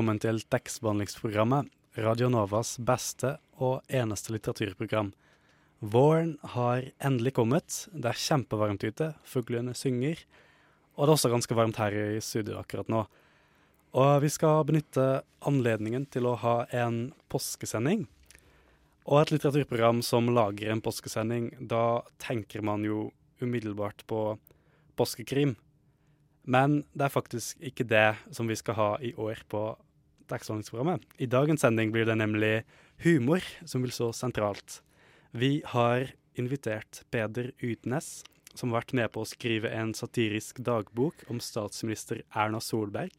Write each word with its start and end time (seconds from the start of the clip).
Velkommen 0.00 0.20
til 0.22 0.38
tekstbehandlingsprogrammet, 0.48 1.66
Radio 2.00 2.30
Novas 2.32 2.78
beste 2.80 3.34
og 3.60 3.82
eneste 3.92 4.32
litteraturprogram. 4.32 5.10
Våren 5.84 6.38
har 6.54 6.86
endelig 7.04 7.34
kommet. 7.36 7.82
Det 7.92 8.08
er 8.08 8.16
kjempevarmt 8.16 8.80
ute, 8.80 9.10
fuglene 9.28 9.74
synger, 9.76 10.22
og 10.96 11.04
det 11.04 11.10
er 11.10 11.18
også 11.18 11.32
ganske 11.34 11.58
varmt 11.58 11.76
her 11.82 11.92
i 11.92 12.22
studio 12.24 12.56
akkurat 12.62 12.88
nå. 12.88 13.02
Og 13.92 14.24
vi 14.24 14.30
skal 14.32 14.64
benytte 14.70 15.04
anledningen 15.44 16.08
til 16.08 16.30
å 16.30 16.38
ha 16.46 16.54
en 16.72 17.12
påskesending. 17.28 18.06
Og 19.04 19.20
et 19.20 19.34
litteraturprogram 19.34 20.00
som 20.00 20.32
lager 20.32 20.72
en 20.72 20.80
påskesending, 20.80 21.52
da 21.60 22.00
tenker 22.24 22.64
man 22.64 22.88
jo 22.88 23.10
umiddelbart 23.44 24.06
på 24.08 24.24
påskekrim. 24.96 25.58
Men 26.48 26.86
det 26.96 27.10
er 27.10 27.16
faktisk 27.20 27.60
ikke 27.60 27.84
det 27.84 28.08
som 28.32 28.48
vi 28.48 28.56
skal 28.56 28.80
ha 28.80 28.90
i 29.04 29.12
år 29.20 29.44
på 29.52 29.68
tekstbehandlingsprogrammet. 30.30 31.04
I 31.18 31.28
dagens 31.30 31.64
sending 31.64 31.92
blir 31.94 32.06
det 32.08 32.16
nemlig 32.20 32.54
humor 33.04 33.44
som 33.68 33.84
vil 33.84 33.94
stå 33.94 34.10
sentralt. 34.16 34.80
Vi 35.30 35.60
har 35.72 36.10
invitert 36.38 37.02
Peder 37.10 37.52
Utnes, 37.60 38.22
som 38.54 38.70
har 38.70 38.80
vært 38.80 38.94
med 38.98 39.10
på 39.14 39.22
å 39.22 39.28
skrive 39.28 39.70
en 39.74 39.92
satirisk 39.94 40.62
dagbok 40.66 41.26
om 41.30 41.42
statsminister 41.42 42.24
Erna 42.34 42.60
Solberg, 42.62 43.12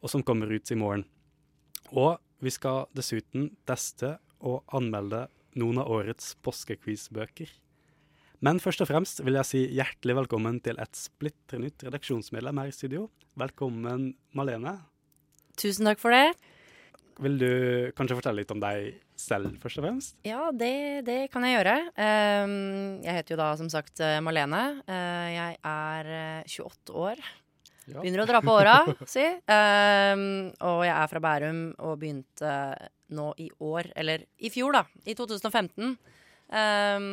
og 0.00 0.12
som 0.12 0.24
kommer 0.26 0.50
ut 0.50 0.70
i 0.70 0.78
morgen. 0.78 1.06
Og 1.90 2.18
vi 2.40 2.52
skal 2.54 2.86
dessuten 2.96 3.50
teste 3.68 4.16
og 4.40 4.62
anmelde 4.72 5.26
noen 5.58 5.82
av 5.82 5.90
årets 5.90 6.36
påskequizbøker. 6.44 7.50
Men 8.40 8.60
først 8.62 8.80
og 8.80 8.88
fremst 8.88 9.20
vil 9.20 9.36
jeg 9.36 9.48
si 9.48 9.64
hjertelig 9.76 10.16
velkommen 10.22 10.62
til 10.64 10.78
et 10.80 10.96
splitter 10.96 11.60
nytt 11.60 11.84
redaksjonsmedlem 11.84 12.62
her 12.62 12.70
i 12.70 12.76
studio. 12.76 13.10
Velkommen, 13.36 14.14
Malene. 14.32 14.78
Tusen 15.60 15.88
takk 15.88 16.00
for 16.00 16.14
det. 16.14 16.32
Vil 17.20 17.36
du 17.36 17.50
kanskje 17.98 18.16
fortelle 18.16 18.40
litt 18.40 18.52
om 18.54 18.62
deg 18.62 18.94
selv, 19.20 19.52
først 19.60 19.80
og 19.80 19.84
fremst? 19.84 20.14
Ja, 20.24 20.48
det, 20.56 21.04
det 21.04 21.18
kan 21.32 21.44
jeg 21.44 21.58
gjøre. 21.58 21.74
Um, 21.92 22.54
jeg 23.04 23.18
heter 23.18 23.34
jo 23.34 23.40
da 23.42 23.50
som 23.60 23.68
sagt 23.72 24.00
eh, 24.00 24.22
Malene. 24.24 24.62
Uh, 24.88 25.28
jeg 25.28 25.58
er 25.60 26.10
uh, 26.40 26.48
28 26.48 26.96
år. 26.96 27.20
Begynner 27.90 28.22
å 28.24 28.28
dra 28.30 28.40
på 28.44 28.54
åra, 28.54 28.78
si. 29.14 29.26
Um, 29.50 30.24
og 30.70 30.80
jeg 30.86 30.94
er 30.96 31.12
fra 31.12 31.22
Bærum 31.26 31.60
og 31.76 32.00
begynte 32.00 32.54
nå 33.12 33.28
i 33.42 33.50
år, 33.66 33.90
eller 34.00 34.24
i 34.38 34.50
fjor, 34.54 34.78
da. 34.78 34.84
I 35.04 35.16
2015. 35.18 35.96
Um, 36.50 37.12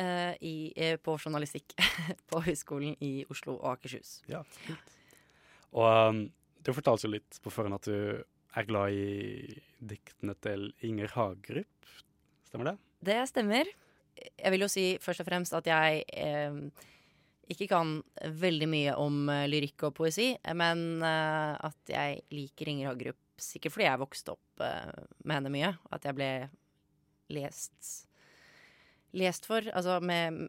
uh, 0.00 0.34
i, 0.40 0.72
eh, 0.76 0.96
på 0.96 1.16
journalistikk 1.18 1.74
på 2.30 2.42
Høgskolen 2.44 2.96
i 3.00 3.12
Oslo 3.30 3.56
og 3.58 3.76
Akershus. 3.76 4.20
Ja, 4.30 4.42
fint. 4.64 4.96
Og 5.72 6.26
du 6.62 6.72
fortalte 6.76 7.08
jo 7.08 7.14
litt 7.16 7.40
på 7.42 7.52
forhånd 7.52 7.78
at 7.78 7.88
du 7.88 8.22
er 8.52 8.68
glad 8.68 8.94
i 8.94 9.60
diktene 9.78 10.34
til 10.44 10.70
Inger 10.86 11.14
Hagerup. 11.16 11.92
Stemmer 12.48 12.72
det? 12.72 12.76
Det 13.02 13.18
stemmer. 13.30 13.70
Jeg 14.14 14.52
vil 14.54 14.64
jo 14.66 14.70
si 14.70 14.86
først 15.02 15.24
og 15.24 15.28
fremst 15.28 15.56
at 15.56 15.68
jeg 15.70 16.04
eh, 16.12 16.88
ikke 17.52 17.70
kan 17.72 17.96
veldig 18.44 18.68
mye 18.70 18.94
om 19.00 19.24
eh, 19.32 19.48
lyrikk 19.50 19.88
og 19.88 19.96
poesi, 20.02 20.30
men 20.58 21.02
eh, 21.02 21.52
at 21.56 21.92
jeg 21.94 22.22
liker 22.34 22.70
Inger 22.70 22.92
Hagerup 22.92 23.20
sikkert 23.42 23.74
fordi 23.74 23.88
jeg 23.88 24.02
vokste 24.04 24.36
opp 24.36 24.64
eh, 24.64 25.04
med 25.24 25.38
henne 25.38 25.54
mye. 25.54 25.74
At 25.90 26.06
jeg 26.06 26.18
ble 26.18 26.32
lest 27.32 28.08
lest 29.12 29.46
for, 29.48 29.64
altså 29.76 29.98
med, 30.00 30.48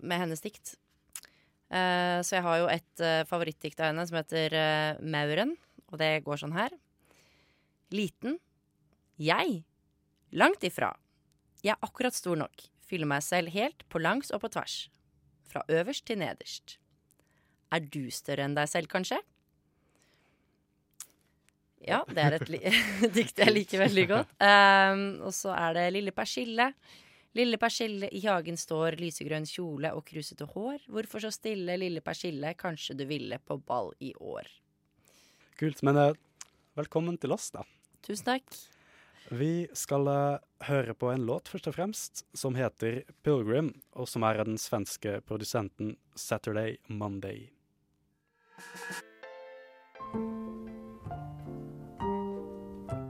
med 0.00 0.20
hennes 0.20 0.42
dikt. 0.42 0.76
Eh, 1.74 2.18
så 2.22 2.36
jeg 2.36 2.44
har 2.46 2.60
jo 2.60 2.66
et 2.70 3.02
uh, 3.02 3.26
favorittdikt 3.26 3.80
av 3.82 3.90
henne 3.90 4.04
som 4.06 4.18
heter 4.20 4.54
eh, 4.54 5.00
Mauren, 5.02 5.56
og 5.90 5.98
det 5.98 6.12
går 6.26 6.38
sånn 6.44 6.54
her. 6.54 6.74
Liten. 7.94 8.38
Jeg. 9.18 9.64
Langt 10.34 10.62
ifra. 10.66 10.92
Jeg 11.64 11.74
er 11.74 11.86
akkurat 11.86 12.14
stor 12.14 12.38
nok. 12.38 12.66
Fyller 12.84 13.10
meg 13.10 13.24
selv 13.26 13.54
helt 13.54 13.82
på 13.90 14.02
langs 14.02 14.30
og 14.34 14.44
på 14.44 14.52
tvers. 14.54 14.84
Fra 15.50 15.64
øverst 15.72 16.06
til 16.06 16.20
nederst. 16.22 16.78
Er 17.74 17.82
du 17.82 18.06
større 18.12 18.46
enn 18.46 18.54
deg 18.54 18.70
selv, 18.70 18.90
kanskje? 18.92 19.18
Ja, 21.84 22.00
det 22.08 22.22
er 22.22 22.36
et 22.38 22.50
dikt 23.16 23.40
jeg 23.40 23.52
liker 23.52 23.82
veldig 23.82 24.04
godt. 24.10 24.36
Um, 24.38 25.02
og 25.26 25.34
så 25.36 25.52
er 25.56 25.74
det 25.76 25.88
Lille 25.96 26.14
persille. 26.16 26.70
Lille 27.34 27.58
persille 27.58 28.06
i 28.14 28.20
hagen 28.28 28.54
står, 28.54 28.94
lysegrønn 29.00 29.46
kjole 29.50 29.90
og 29.96 30.04
krusete 30.06 30.46
hår. 30.52 30.84
Hvorfor 30.86 31.24
så 31.24 31.32
stille, 31.34 31.74
lille 31.82 31.98
persille, 32.04 32.52
kanskje 32.54 32.94
du 32.94 33.02
ville 33.10 33.40
på 33.42 33.56
ball 33.58 33.90
i 33.98 34.12
år. 34.22 34.46
Kult. 35.58 35.82
Men 35.82 35.98
uh, 35.98 36.12
velkommen 36.78 37.18
til 37.18 37.34
oss, 37.34 37.48
da. 37.54 37.64
Tusen 38.06 38.28
takk. 38.28 38.54
Vi 39.34 39.66
skal 39.74 40.06
uh, 40.06 40.42
høre 40.68 40.94
på 40.94 41.10
en 41.10 41.24
låt, 41.26 41.50
først 41.50 41.66
og 41.72 41.74
fremst, 41.74 42.22
som 42.38 42.54
heter 42.54 43.02
'Pilgrim', 43.24 43.72
og 43.98 44.06
som 44.08 44.22
er 44.22 44.38
av 44.38 44.46
den 44.46 44.58
svenske 44.58 45.18
produsenten 45.26 45.96
Saturday 46.14 46.76
Monday. 46.86 47.50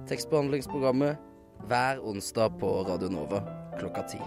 Tekstbehandlingsprogrammet 0.08 1.20
hver 1.68 2.00
onsdag 2.00 2.56
på 2.60 2.72
Radio 2.88 3.12
Nova 3.12 3.63
klokka 3.78 4.04
ti. 4.14 4.20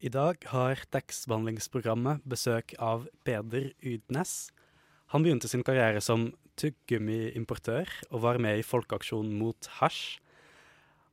I 0.00 0.08
dag 0.08 0.40
har 0.48 0.80
tekstbehandlingsprogrammet 0.94 2.24
besøk 2.24 2.72
av 2.80 3.04
Peder 3.26 3.70
Udnes. 3.84 4.48
Han 5.12 5.26
begynte 5.26 5.50
sin 5.50 5.64
karriere 5.66 6.00
som 6.00 6.30
tuggummiimportør 6.60 7.90
og 8.08 8.22
var 8.24 8.40
med 8.40 8.60
i 8.60 8.66
Folkeaksjonen 8.66 9.34
mot 9.36 9.68
hasj. 9.80 10.18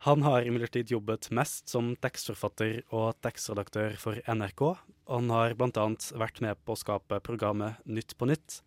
Han 0.06 0.22
har 0.22 0.46
imidlertid 0.46 0.92
jobbet 0.94 1.32
mest 1.34 1.72
som 1.74 1.96
tekstforfatter 2.00 2.84
og 2.94 3.18
tekstredaktør 3.26 3.98
for 4.00 4.22
NRK, 4.30 4.62
han 5.08 5.32
har 5.32 5.56
bl.a. 5.58 5.86
vært 6.20 6.42
med 6.44 6.60
på 6.68 6.76
å 6.76 6.80
skape 6.80 7.22
programmet 7.24 7.80
Nytt 7.88 8.14
på 8.20 8.28
nytt. 8.30 8.60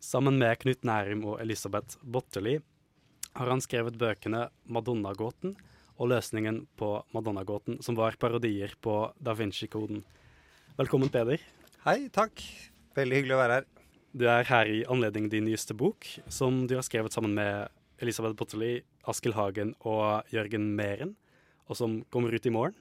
Sammen 0.00 0.38
med 0.40 0.60
Knut 0.60 0.84
Nærum 0.84 1.24
og 1.32 1.40
Elisabeth 1.42 1.96
Botteli 2.00 2.58
har 3.36 3.50
han 3.50 3.62
skrevet 3.64 3.98
bøkene 4.00 4.46
Madonna-gåten 4.68 5.56
og 6.00 6.08
løsningen 6.14 6.62
på 6.80 6.94
Madonna-gåten, 7.12 7.78
som 7.84 7.98
var 7.98 8.16
parodier 8.20 8.72
på 8.80 9.02
Da 9.20 9.34
Vinci-koden. 9.36 10.00
Velkommen, 10.80 11.12
Peder. 11.12 11.42
Hei, 11.84 12.08
takk. 12.12 12.40
Veldig 12.96 13.18
hyggelig 13.20 13.36
å 13.36 13.40
være 13.42 13.58
her. 13.58 13.66
Du 14.16 14.24
er 14.26 14.48
her 14.48 14.70
i 14.72 14.80
anledning 14.90 15.28
din 15.30 15.44
nyeste 15.46 15.76
bok, 15.76 16.08
som 16.32 16.64
du 16.66 16.74
har 16.78 16.86
skrevet 16.86 17.14
sammen 17.14 17.36
med 17.36 17.68
Elisabeth 18.00 18.34
Botteli, 18.38 18.80
Askild 19.08 19.36
Hagen 19.36 19.74
og 19.84 20.24
Jørgen 20.32 20.72
Meren, 20.76 21.14
og 21.68 21.78
som 21.78 22.00
kommer 22.10 22.32
ut 22.32 22.48
i 22.48 22.54
morgen. 22.54 22.78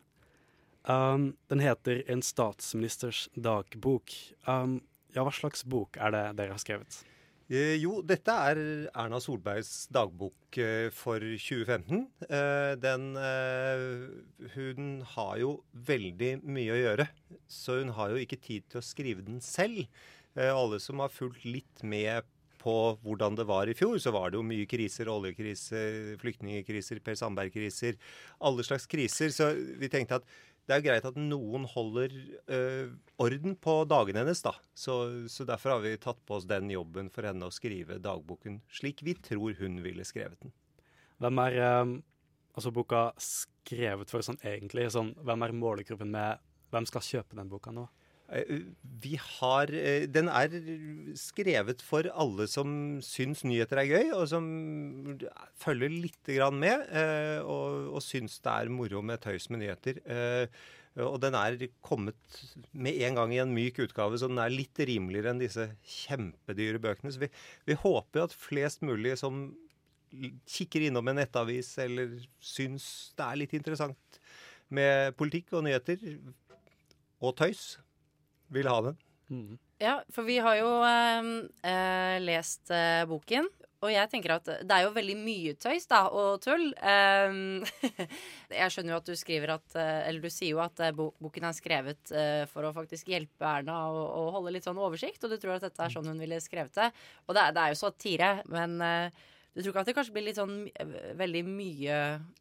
Um, 0.87 1.35
den 1.51 1.59
heter 1.61 2.01
En 2.07 2.23
statsministers 2.23 3.27
dagbok. 3.35 4.15
Um, 4.47 4.79
ja, 5.13 5.25
hva 5.25 5.33
slags 5.35 5.65
bok 5.67 5.99
er 5.99 6.15
det 6.15 6.23
dere 6.39 6.55
har 6.55 6.63
skrevet? 6.63 7.03
Eh, 7.49 7.79
jo, 7.81 7.95
dette 8.05 8.29
er 8.29 8.59
Erna 8.93 9.17
Solbergs 9.17 9.87
dagbok 9.89 10.57
eh, 10.61 10.91
for 10.93 11.17
2015. 11.17 12.03
Eh, 12.29 12.73
den 12.77 13.07
Hun 14.53 15.01
har 15.15 15.39
jo 15.41 15.55
veldig 15.73 16.35
mye 16.45 16.75
å 16.75 16.77
gjøre, 16.77 17.07
så 17.49 17.79
hun 17.81 17.95
har 17.97 18.13
jo 18.13 18.21
ikke 18.21 18.37
tid 18.37 18.69
til 18.69 18.83
å 18.83 18.85
skrive 18.85 19.25
den 19.25 19.41
selv. 19.41 19.89
Alle 20.37 20.77
som 20.79 21.01
har 21.01 21.09
fulgt 21.09 21.41
litt 21.43 21.81
med 21.81 22.21
på 22.59 22.75
hvordan 23.01 23.37
det 23.39 23.47
var 23.49 23.69
i 23.71 23.75
fjor, 23.77 23.97
så 23.97 24.13
var 24.13 24.29
det 24.29 24.37
jo 24.37 24.45
mye 24.45 24.67
kriser. 24.69 25.09
Oljekriser, 25.09 26.13
flyktningkriser, 26.21 27.01
Per 27.03 27.17
Sandberg-kriser. 27.17 27.97
Alle 28.45 28.65
slags 28.67 28.85
kriser. 28.91 29.33
Så 29.33 29.49
vi 29.79 29.89
tenkte 29.91 30.19
at 30.19 30.27
det 30.69 30.75
er 30.75 30.83
greit 30.85 31.05
at 31.09 31.15
noen 31.17 31.63
holder 31.65 32.13
øh, 32.53 32.91
orden 33.17 33.55
på 33.57 33.73
dagene 33.89 34.21
hennes, 34.21 34.43
da. 34.45 34.53
Så, 34.77 34.93
så, 35.31 35.45
derfor 35.49 35.73
har 35.73 35.81
vi 35.81 35.95
tatt 35.97 36.19
på 36.29 36.37
oss 36.37 36.45
den 36.49 36.69
jobben 36.69 37.09
for 37.13 37.25
henne 37.25 37.49
å 37.49 37.53
skrive 37.53 37.97
dagboken 38.03 38.59
slik 38.69 39.01
vi 39.05 39.15
tror 39.17 39.57
hun 39.57 39.79
ville 39.81 40.05
skrevet 40.05 40.37
den. 40.45 40.53
Hvem 41.19 41.41
er 41.41 41.57
um, 41.81 41.95
altså 42.53 42.71
boka 42.75 43.07
skrevet 43.17 44.13
for 44.13 44.25
sånn 44.25 44.37
egentlig? 44.45 44.85
Sånn, 44.93 45.15
hvem 45.25 45.47
er 45.47 45.57
målgruppen 45.57 46.13
med 46.13 46.45
Hvem 46.69 46.85
skal 46.85 47.01
kjøpe 47.01 47.33
den 47.33 47.49
boka 47.49 47.71
nå? 47.73 47.87
Eh, 48.29 48.59
vi 49.01 49.15
har 49.17 49.71
eh, 49.73 50.05
Den 50.07 50.29
er 50.29 50.53
skrevet 51.17 51.81
for 51.81 52.05
alle 52.13 52.45
som 52.51 52.99
syns 53.05 53.41
nyheter 53.47 53.81
er 53.81 53.89
gøy, 53.89 54.11
og 54.17 54.27
som 54.29 54.49
følger 55.59 55.93
litt 55.93 56.33
med, 56.53 56.85
eh, 56.93 57.39
og, 57.41 57.95
og 57.95 58.03
syns 58.05 58.39
det 58.43 58.51
er 58.53 58.69
moro 58.73 59.01
med 59.01 59.21
tøys 59.23 59.49
med 59.49 59.63
nyheter. 59.63 60.03
Og 60.99 61.19
den 61.21 61.35
er 61.37 61.55
kommet 61.85 62.17
med 62.73 62.97
en 63.05 63.15
gang 63.15 63.31
i 63.33 63.39
en 63.39 63.53
myk 63.53 63.77
utgave, 63.85 64.17
så 64.17 64.27
den 64.27 64.41
er 64.41 64.51
litt 64.51 64.75
rimeligere 64.75 65.31
enn 65.31 65.39
disse 65.39 65.69
kjempedyre 65.85 66.81
bøkene. 66.81 67.13
Så 67.13 67.21
vi, 67.21 67.29
vi 67.69 67.77
håper 67.77 68.25
at 68.25 68.35
flest 68.35 68.83
mulig 68.83 69.15
som 69.21 69.53
kikker 70.49 70.87
innom 70.87 71.07
en 71.07 71.21
nettavis 71.21 71.75
eller 71.79 72.17
syns 72.41 73.13
det 73.15 73.27
er 73.27 73.39
litt 73.39 73.53
interessant 73.55 74.19
med 74.73 75.13
politikk 75.17 75.53
og 75.53 75.67
nyheter 75.67 76.01
og 77.21 77.37
tøys, 77.37 77.77
vil 78.53 78.69
ha 78.69 78.79
den. 78.89 78.99
Mm. 79.29 79.57
Ja, 79.79 80.01
for 80.11 80.27
vi 80.27 80.39
har 80.43 80.57
jo 80.59 80.69
eh, 80.83 81.31
eh, 81.71 82.17
lest 82.23 82.71
eh, 82.73 83.05
boken. 83.07 83.47
Og 83.79 83.93
jeg 83.93 84.09
tenker 84.11 84.33
at 84.33 84.49
det 84.67 84.75
er 84.75 84.83
jo 84.83 84.91
veldig 84.91 85.15
mye 85.21 85.53
tøys 85.55 85.85
da, 85.87 86.01
og 86.11 86.41
tull. 86.43 86.65
Um, 86.83 87.61
jeg 88.59 88.73
skjønner 88.73 88.91
jo 88.91 88.97
at 88.99 89.07
du 89.07 89.15
skriver 89.15 89.53
at 89.53 89.77
eh, 89.79 90.01
Eller 90.09 90.25
du 90.25 90.27
sier 90.27 90.51
jo 90.51 90.59
at 90.59 90.83
eh, 90.83 90.91
boken 90.91 91.47
er 91.47 91.55
skrevet 91.55 92.11
for 92.51 92.67
å 92.67 92.73
faktisk 92.75 93.13
hjelpe 93.13 93.47
Erna 93.47 93.85
å, 93.87 94.03
å, 94.03 94.25
holde 94.35 94.57
litt 94.57 94.67
sånn 94.67 94.81
oversikt, 94.81 95.23
og 95.23 95.31
du 95.31 95.39
tror 95.39 95.55
at 95.55 95.69
dette 95.69 95.85
er 95.85 95.95
sånn 95.95 96.11
hun 96.11 96.19
ville 96.19 96.41
skrevet 96.43 96.75
det. 96.75 96.91
Og 97.29 97.39
det 97.39 97.47
det 97.55 97.63
er 97.63 97.71
jo 97.71 97.81
satire, 97.85 98.33
men 98.51 98.75
du 99.59 99.65
tror 99.65 99.73
ikke 99.73 99.81
at 99.83 99.89
det 99.89 99.95
kanskje 99.97 100.13
blir 100.15 100.23
litt 100.23 100.37
sånn 100.39 100.53
veldig 101.19 101.41
mye 101.43 101.95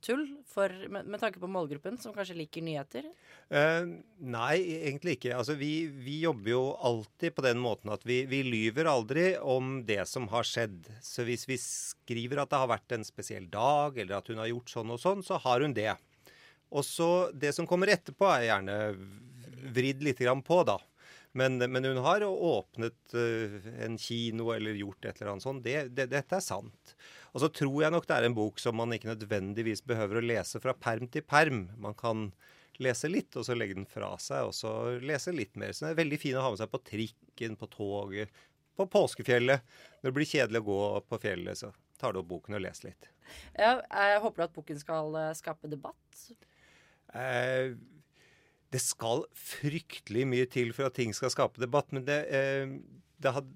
tull 0.05 0.23
for, 0.47 0.71
med, 0.87 1.09
med, 1.11 1.19
tanke 1.19 1.41
på 1.43 1.51
målgruppen, 1.51 1.97
som 1.99 2.15
kanskje 2.15 2.37
liker 2.39 2.63
nyheter? 2.63 3.09
Uh, 3.51 3.99
nei, 4.23 4.55
egentlig 4.77 5.17
ikke. 5.19 5.33
Altså, 5.35 5.57
vi, 5.59 5.89
vi, 5.91 6.21
jobber 6.23 6.53
jo 6.53 6.63
alltid 6.87 7.35
på 7.35 7.45
den 7.49 7.59
måten 7.63 7.91
at 7.91 8.07
vi, 8.07 8.21
vi, 8.31 8.45
lyver 8.47 8.91
aldri 8.93 9.33
om 9.43 9.81
det 9.89 10.05
som 10.11 10.31
har 10.31 10.47
skjedd. 10.47 10.87
Så 11.03 11.27
hvis 11.27 11.49
vi 11.51 11.59
skriver 11.59 12.45
at 12.45 12.53
det 12.53 12.63
har 12.63 12.71
vært 12.71 12.95
en 12.95 13.07
spesiell 13.09 13.51
dag, 13.51 13.99
eller 13.99 14.21
at 14.21 14.31
hun 14.31 14.39
har 14.39 14.53
gjort 14.53 14.77
sånn 14.77 14.95
og 14.95 15.03
sånn, 15.03 15.27
så 15.27 15.41
har 15.43 15.67
hun 15.67 15.75
det. 15.75 15.91
Og 16.71 16.87
så 16.87 17.11
det 17.35 17.51
som 17.57 17.67
kommer 17.67 17.91
etterpå, 17.91 18.31
er 18.31 18.51
gjerne 18.53 18.79
vridd 19.75 20.07
litt 20.07 20.23
på, 20.47 20.63
da. 20.69 20.79
Men, 21.39 21.59
men, 21.61 21.87
hun 21.87 22.01
har 22.05 22.25
åpnet 22.27 23.15
uh, 23.15 23.71
en 23.85 23.99
kino 24.01 24.51
eller 24.55 24.79
gjort 24.79 25.07
et 25.07 25.21
eller 25.21 25.33
annet 25.35 25.47
sånt. 25.47 25.65
Det, 25.65 25.89
det, 25.95 26.09
dette 26.13 26.39
er 26.39 26.45
sant. 26.45 26.95
Og 27.33 27.43
så 27.45 27.51
tror 27.55 27.83
jeg 27.85 27.95
nok 27.95 28.09
det 28.09 28.17
er 28.17 28.29
en 28.29 28.37
bok 28.37 28.61
som 28.63 28.79
man 28.79 28.95
ikke 28.97 29.13
nødvendigvis 29.13 29.85
behøver 29.87 30.21
å 30.21 30.27
lese 30.27 30.61
fra 30.63 30.75
perm 30.75 31.09
til 31.13 31.27
perm. 31.27 31.67
Man 31.79 31.97
kan 31.99 32.31
lese 32.83 33.11
litt, 33.11 33.35
og 33.37 33.47
så 33.47 33.57
legge 33.59 33.77
den 33.79 33.89
fra 33.91 34.13
seg, 34.23 34.49
og 34.49 34.55
så 34.57 34.73
lese 35.03 35.35
litt 35.35 35.59
mer. 35.59 35.75
Så 35.75 35.87
det 35.87 35.93
er 35.93 36.03
veldig 36.03 36.21
fin 36.23 36.39
å 36.39 36.45
ha 36.45 36.53
med 36.55 36.61
seg 36.61 36.71
på 36.73 36.83
trikken, 36.87 37.59
på 37.59 37.69
toget, 37.73 38.43
på 38.79 38.87
påskefjellet. 38.91 39.79
Når 40.01 40.11
det 40.11 40.17
blir 40.19 40.31
kjedelig 40.31 40.63
å 40.63 40.69
gå 40.69 40.81
på 41.11 41.21
fjellet, 41.23 41.61
så 41.61 41.73
tar 41.99 42.15
du 42.15 42.23
opp 42.23 42.31
boken 42.31 42.59
og 42.59 42.65
leser 42.65 42.93
litt. 42.93 43.11
Ja, 43.59 43.79
jeg 43.83 44.21
håper 44.25 44.41
du 44.41 44.47
at 44.47 44.55
boken 44.55 44.81
skal 44.81 45.19
eh, 45.21 45.35
skape 45.37 45.71
debatt? 45.71 46.23
Eh, 47.19 47.75
det 48.75 48.81
skal 48.85 49.25
fryktelig 49.37 50.27
mye 50.29 50.49
til 50.51 50.75
for 50.77 50.89
at 50.89 50.99
ting 50.99 51.15
skal 51.17 51.33
skape 51.33 51.61
debatt. 51.63 51.91
Men 51.95 52.05
det, 52.09 52.19
eh, 52.29 52.69
det 53.19 53.33
had, 53.33 53.49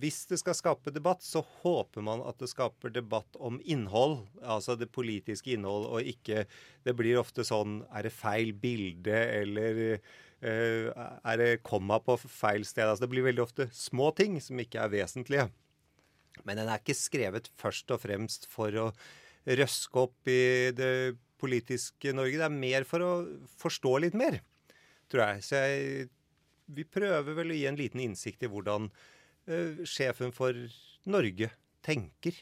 hvis 0.00 0.26
det 0.28 0.40
skal 0.42 0.56
skape 0.56 0.92
debatt, 0.92 1.24
så 1.24 1.40
håper 1.62 2.04
man 2.04 2.20
at 2.28 2.38
det 2.42 2.50
skaper 2.52 2.92
debatt 2.92 3.38
om 3.40 3.60
innhold. 3.64 4.26
Altså 4.42 4.76
det 4.76 4.90
politiske 4.92 5.54
innhold, 5.56 5.88
og 5.88 6.02
ikke 6.02 6.46
Det 6.84 6.96
blir 6.96 7.18
ofte 7.18 7.44
sånn 7.44 7.84
Er 7.92 8.02
det 8.02 8.12
feil 8.12 8.52
bilde, 8.52 9.12
eller 9.12 10.00
eh, 10.40 10.92
er 11.24 11.36
det 11.36 11.62
komma 11.62 11.98
på 12.00 12.18
feil 12.18 12.64
sted? 12.64 12.84
Altså 12.84 13.06
det 13.06 13.10
blir 13.10 13.24
veldig 13.24 13.42
ofte 13.42 13.68
små 13.72 14.14
ting 14.14 14.40
som 14.40 14.58
ikke 14.58 14.80
er 14.84 14.92
vesentlige. 14.92 15.48
Men 16.44 16.60
den 16.60 16.68
er 16.68 16.78
ikke 16.78 16.94
skrevet 16.94 17.48
først 17.58 17.90
og 17.90 18.02
fremst 18.04 18.46
for 18.46 18.70
å 18.76 18.92
røske 19.48 20.04
opp 20.04 20.28
i 20.28 20.70
det 20.76 21.16
politiske 21.40 22.12
Norge. 22.12 22.38
Det 22.38 22.46
er 22.46 22.54
mer 22.54 22.86
for 22.88 23.04
å 23.04 23.12
forstå 23.60 23.94
litt 24.04 24.16
mer, 24.18 24.40
tror 25.10 25.24
jeg. 25.24 25.44
Så 25.46 25.62
jeg, 25.62 26.08
vi 26.72 26.84
prøver 26.84 27.36
vel 27.38 27.54
å 27.54 27.58
gi 27.58 27.66
en 27.70 27.78
liten 27.78 28.02
innsikt 28.04 28.44
i 28.44 28.50
hvordan 28.52 28.90
uh, 28.90 29.82
sjefen 29.88 30.34
for 30.36 30.56
Norge 31.08 31.50
tenker. 31.84 32.36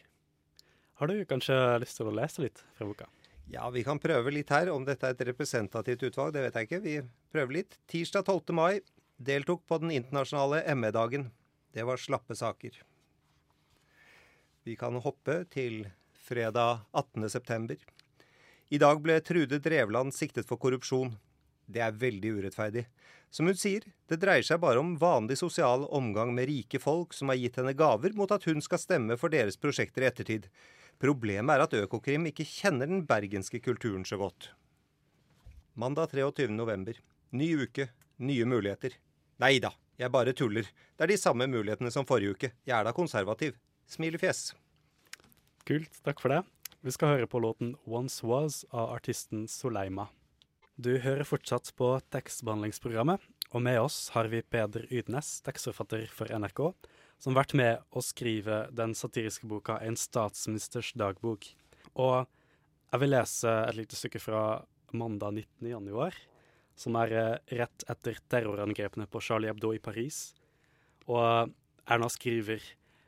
Har 0.97 1.13
du 1.13 1.21
kanskje 1.29 1.55
lyst 1.83 1.99
til 2.01 2.09
å 2.09 2.17
lese 2.17 2.43
litt 2.45 2.63
fra 2.77 2.89
boka? 2.89 3.09
Ja, 3.53 3.69
vi 3.71 3.85
kan 3.87 4.01
prøve 4.03 4.33
litt 4.35 4.51
her. 4.51 4.73
Om 4.73 4.87
dette 4.87 5.07
er 5.07 5.15
et 5.15 5.27
representativt 5.29 6.03
utvalg, 6.09 6.33
det 6.35 6.43
vet 6.49 6.57
jeg 6.59 6.69
ikke. 6.69 6.83
Vi 6.83 6.95
prøver 7.35 7.61
litt. 7.61 7.77
Tirsdag 7.91 8.27
12. 8.27 8.55
mai 8.57 8.81
deltok 9.17 9.63
på 9.69 9.79
den 9.83 9.93
internasjonale 9.95 10.65
ME-dagen. 10.75 11.29
Det 11.77 11.85
var 11.87 12.01
slappe 12.01 12.35
saker. 12.35 12.81
Vi 14.67 14.75
kan 14.75 14.99
hoppe 14.99 15.45
til 15.53 15.85
fredag 16.27 16.83
18. 16.91 17.29
september. 17.31 17.79
I 18.75 18.81
dag 18.83 18.99
ble 18.99 19.21
Trude 19.23 19.61
Drevland 19.63 20.11
siktet 20.17 20.49
for 20.49 20.59
korrupsjon. 20.59 21.13
Det 21.67 21.83
er 21.83 21.99
veldig 21.99 22.33
urettferdig. 22.39 22.87
Som 23.31 23.51
hun 23.51 23.59
sier, 23.59 23.85
det 24.09 24.21
dreier 24.23 24.47
seg 24.47 24.61
bare 24.63 24.81
om 24.81 24.95
vanlig 25.01 25.37
sosial 25.41 25.85
omgang 25.95 26.33
med 26.35 26.49
rike 26.49 26.81
folk 26.81 27.13
som 27.17 27.33
har 27.33 27.41
gitt 27.41 27.59
henne 27.61 27.75
gaver 27.77 28.15
mot 28.17 28.31
at 28.33 28.47
hun 28.49 28.63
skal 28.65 28.81
stemme 28.81 29.19
for 29.21 29.35
deres 29.35 29.59
prosjekter 29.61 30.07
i 30.07 30.09
ettertid. 30.09 30.47
Problemet 31.03 31.57
er 31.57 31.67
at 31.67 31.75
Økokrim 31.77 32.31
ikke 32.31 32.47
kjenner 32.49 32.89
den 32.89 33.03
bergenske 33.09 33.61
kulturen 33.61 34.07
så 34.09 34.17
godt. 34.21 34.53
Mandag 35.77 36.15
23. 36.15 36.49
november. 36.57 36.97
Ny 37.37 37.51
uke, 37.67 37.91
nye 38.25 38.47
muligheter. 38.49 38.97
Nei 39.43 39.59
da, 39.61 39.75
jeg 40.01 40.15
bare 40.15 40.33
tuller. 40.33 40.65
Det 40.97 41.05
er 41.05 41.13
de 41.13 41.21
samme 41.21 41.51
mulighetene 41.53 41.93
som 41.93 42.09
forrige 42.09 42.33
uke. 42.33 42.53
Jeg 42.65 42.79
er 42.79 42.87
da 42.89 42.95
konservativ. 42.97 43.59
Smilefjes. 43.91 44.55
Kult, 45.69 46.01
takk 46.07 46.23
for 46.23 46.33
det. 46.33 46.45
Vi 46.81 46.95
skal 46.95 47.17
høre 47.17 47.27
på 47.27 47.43
låten 47.43 47.75
'Once 47.85 48.25
Was' 48.25 48.65
av 48.73 48.95
artisten 48.95 49.49
Soleima. 49.49 50.09
Du 50.77 50.91
hører 51.01 51.25
fortsatt 51.25 51.71
på 51.73 51.87
tekstbehandlingsprogrammet, 52.13 53.23
og 53.57 53.63
med 53.65 53.79
oss 53.81 54.11
har 54.13 54.27
vi 54.29 54.43
Peder 54.45 54.83
Ydnes, 54.93 55.39
tekstforfatter 55.47 56.03
for 56.13 56.29
NRK, 56.29 56.61
som 57.17 57.33
har 57.33 57.39
vært 57.39 57.55
med 57.57 57.85
å 57.97 58.03
skrive 58.05 58.59
den 58.77 58.93
satiriske 58.93 59.49
boka 59.49 59.79
'En 59.81 59.97
statsministers 59.97 60.93
dagbok'. 60.93 61.55
Og 61.97 62.29
jeg 62.93 63.01
vil 63.01 63.11
lese 63.11 63.49
et 63.49 63.77
lite 63.77 63.97
stykke 63.97 64.21
fra 64.21 64.67
mandag 64.93 65.33
19. 65.33 65.71
januar, 65.71 66.13
som 66.77 66.95
er 66.97 67.13
eh, 67.13 67.57
rett 67.57 67.85
etter 67.89 68.19
terrorangrepene 68.29 69.09
på 69.09 69.23
Charlie 69.23 69.49
Hebdo 69.49 69.73
i 69.73 69.79
Paris. 69.79 70.35
Og 71.09 71.55
Erna 71.89 72.09
skriver 72.09 72.61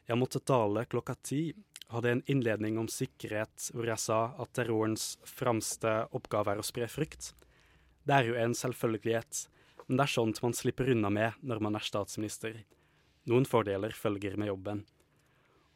'Jeg 0.09 0.17
måtte 0.17 0.41
tale 0.41 0.87
klokka 0.87 1.15
ti 1.23 1.53
hadde 1.89 2.11
en 2.11 2.23
innledning 2.27 2.79
om 2.79 2.89
sikkerhet 2.89 3.71
hvor 3.75 3.85
jeg 3.85 3.99
sa 3.99 4.35
at 4.39 4.53
terrorens 4.55 5.19
fremste 5.25 6.09
oppgave 6.13 6.53
er 6.53 6.59
å 6.59 6.65
spre 6.65 6.89
frykt. 6.89 7.35
Det 8.09 8.17
er 8.17 8.31
jo 8.31 8.37
en 8.41 8.55
selvfølgelighet, 8.57 9.43
men 9.87 9.99
det 9.99 10.05
er 10.07 10.13
sånt 10.15 10.39
man 10.41 10.55
slipper 10.57 10.89
unna 10.95 11.11
med 11.13 11.43
når 11.45 11.59
man 11.61 11.77
er 11.77 11.85
statsminister. 11.85 12.55
Noen 13.29 13.45
fordeler 13.45 13.93
følger 13.93 14.39
med 14.41 14.49
jobben. 14.49 14.79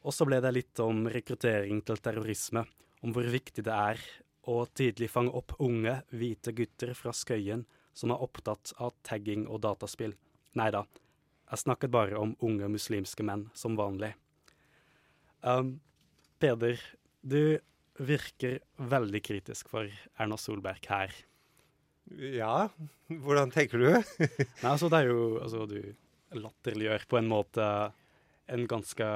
Og 0.01 0.15
så 0.17 0.25
ble 0.25 0.39
det 0.41 0.51
litt 0.55 0.79
om 0.81 1.05
rekruttering 1.13 1.83
til 1.85 2.01
terrorisme, 2.01 2.65
om 3.05 3.13
hvor 3.13 3.27
viktig 3.29 3.61
det 3.67 3.75
er 3.75 4.01
å 4.49 4.63
tidlig 4.65 5.11
fange 5.13 5.31
opp 5.37 5.53
unge, 5.61 5.99
hvite 6.09 6.55
gutter 6.57 6.95
fra 6.97 7.13
Skøyen 7.13 7.67
som 7.93 8.09
er 8.11 8.23
opptatt 8.25 8.73
av 8.81 8.95
tagging 9.05 9.45
og 9.45 9.61
dataspill. 9.63 10.15
Nei 10.57 10.71
da, 10.73 10.81
jeg 11.51 11.61
snakket 11.61 11.93
bare 11.93 12.17
om 12.17 12.33
unge 12.41 12.71
muslimske 12.73 13.25
menn, 13.25 13.45
som 13.53 13.77
vanlig. 13.77 14.15
Um, 15.45 15.77
Peder, 16.41 16.81
du 17.21 17.59
virker 18.01 18.57
veldig 18.81 19.21
kritisk 19.21 19.69
for 19.69 19.91
Erna 20.17 20.39
Solberg 20.41 20.89
her. 20.89 21.13
Ja, 22.11 22.67
hvordan 23.07 23.51
tenker 23.53 23.81
du? 23.81 23.89
Nei, 24.63 24.69
altså 24.69 24.89
det 24.91 24.99
er 24.99 25.11
jo 25.11 25.23
altså, 25.41 25.65
Du 25.69 25.79
latterliggjør 26.33 27.07
på 27.09 27.19
en 27.19 27.29
måte 27.31 27.65
en 28.53 28.67
ganske 28.67 29.07